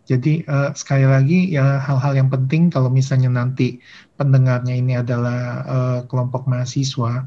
Jadi 0.05 0.45
uh, 0.45 0.69
sekali 0.77 1.07
lagi 1.07 1.49
ya 1.49 1.81
hal-hal 1.81 2.13
yang 2.13 2.29
penting 2.29 2.69
kalau 2.69 2.93
misalnya 2.93 3.31
nanti 3.31 3.81
pendengarnya 4.21 4.77
ini 4.77 5.01
adalah 5.01 5.39
uh, 5.65 5.99
kelompok 6.05 6.45
mahasiswa 6.45 7.25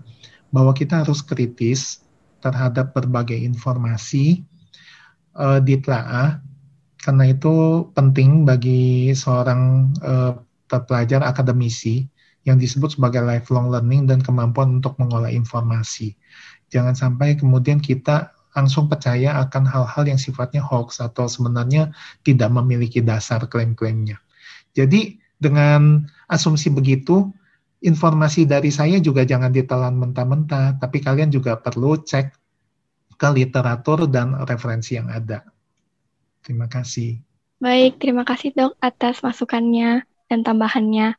bahwa 0.55 0.72
kita 0.76 1.03
harus 1.03 1.26
kritis 1.26 2.07
terhadap 2.39 2.95
berbagai 2.95 3.34
informasi 3.34 4.47
uh, 5.34 5.59
ditelaah 5.59 6.39
karena 7.03 7.24
itu 7.34 7.86
penting 7.99 8.47
bagi 8.47 9.11
seorang 9.11 9.91
uh, 9.99 10.39
pelajar 10.70 11.26
akademisi 11.26 12.07
yang 12.49 12.57
disebut 12.57 12.96
sebagai 12.96 13.20
lifelong 13.20 13.68
learning 13.68 14.09
dan 14.09 14.24
kemampuan 14.24 14.80
untuk 14.80 14.96
mengolah 14.96 15.28
informasi. 15.28 16.16
Jangan 16.72 16.96
sampai 16.96 17.36
kemudian 17.36 17.76
kita 17.84 18.32
langsung 18.57 18.88
percaya 18.88 19.36
akan 19.44 19.68
hal-hal 19.68 20.05
yang 20.09 20.20
sifatnya 20.20 20.64
hoax 20.64 21.05
atau 21.05 21.28
sebenarnya 21.28 21.92
tidak 22.24 22.49
memiliki 22.49 23.05
dasar 23.05 23.44
klaim-klaimnya. 23.44 24.16
Jadi 24.72 25.20
dengan 25.36 26.09
asumsi 26.26 26.72
begitu, 26.72 27.30
informasi 27.84 28.49
dari 28.49 28.74
saya 28.74 28.99
juga 28.99 29.22
jangan 29.22 29.55
ditelan 29.55 29.94
mentah-mentah, 29.94 30.82
tapi 30.82 30.99
kalian 30.99 31.30
juga 31.30 31.61
perlu 31.61 32.01
cek 32.03 32.34
ke 33.18 33.28
literatur 33.34 34.11
dan 34.11 34.34
referensi 34.46 34.99
yang 34.99 35.07
ada. 35.12 35.46
Terima 36.42 36.66
kasih. 36.66 37.18
Baik, 37.59 37.99
terima 37.99 38.22
kasih 38.22 38.55
dok 38.55 38.78
atas 38.78 39.18
masukannya 39.22 40.07
dan 40.30 40.40
tambahannya. 40.46 41.18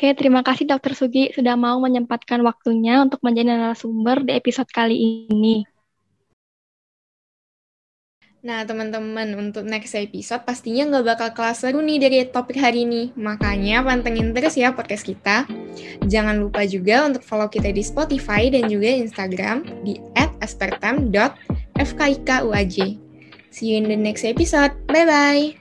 Oke, 0.00 0.16
terima 0.16 0.40
kasih 0.40 0.64
Dokter 0.64 0.96
Sugi 0.96 1.28
sudah 1.28 1.60
mau 1.60 1.76
menyempatkan 1.76 2.40
waktunya 2.40 3.04
untuk 3.04 3.20
menjadi 3.20 3.52
narasumber 3.52 4.24
di 4.24 4.32
episode 4.32 4.72
kali 4.72 5.28
ini. 5.28 5.60
Nah, 8.40 8.64
teman-teman, 8.64 9.36
untuk 9.36 9.68
next 9.68 9.92
episode 9.92 10.40
pastinya 10.48 10.88
nggak 10.88 11.04
bakal 11.04 11.28
kelas 11.36 11.60
seru 11.60 11.84
nih 11.84 12.00
dari 12.00 12.24
topik 12.24 12.56
hari 12.56 12.88
ini. 12.88 13.12
Makanya 13.12 13.84
pantengin 13.84 14.32
terus 14.32 14.56
ya 14.56 14.72
podcast 14.72 15.04
kita. 15.04 15.44
Jangan 16.08 16.40
lupa 16.40 16.64
juga 16.64 17.04
untuk 17.04 17.20
follow 17.20 17.52
kita 17.52 17.68
di 17.68 17.84
Spotify 17.84 18.48
dan 18.48 18.72
juga 18.72 18.88
Instagram 18.88 19.84
di 19.84 20.00
@aspertam.fkikuaj. 20.16 22.74
See 23.52 23.68
you 23.68 23.76
in 23.76 23.84
the 23.84 24.00
next 24.00 24.24
episode. 24.24 24.72
Bye-bye! 24.88 25.59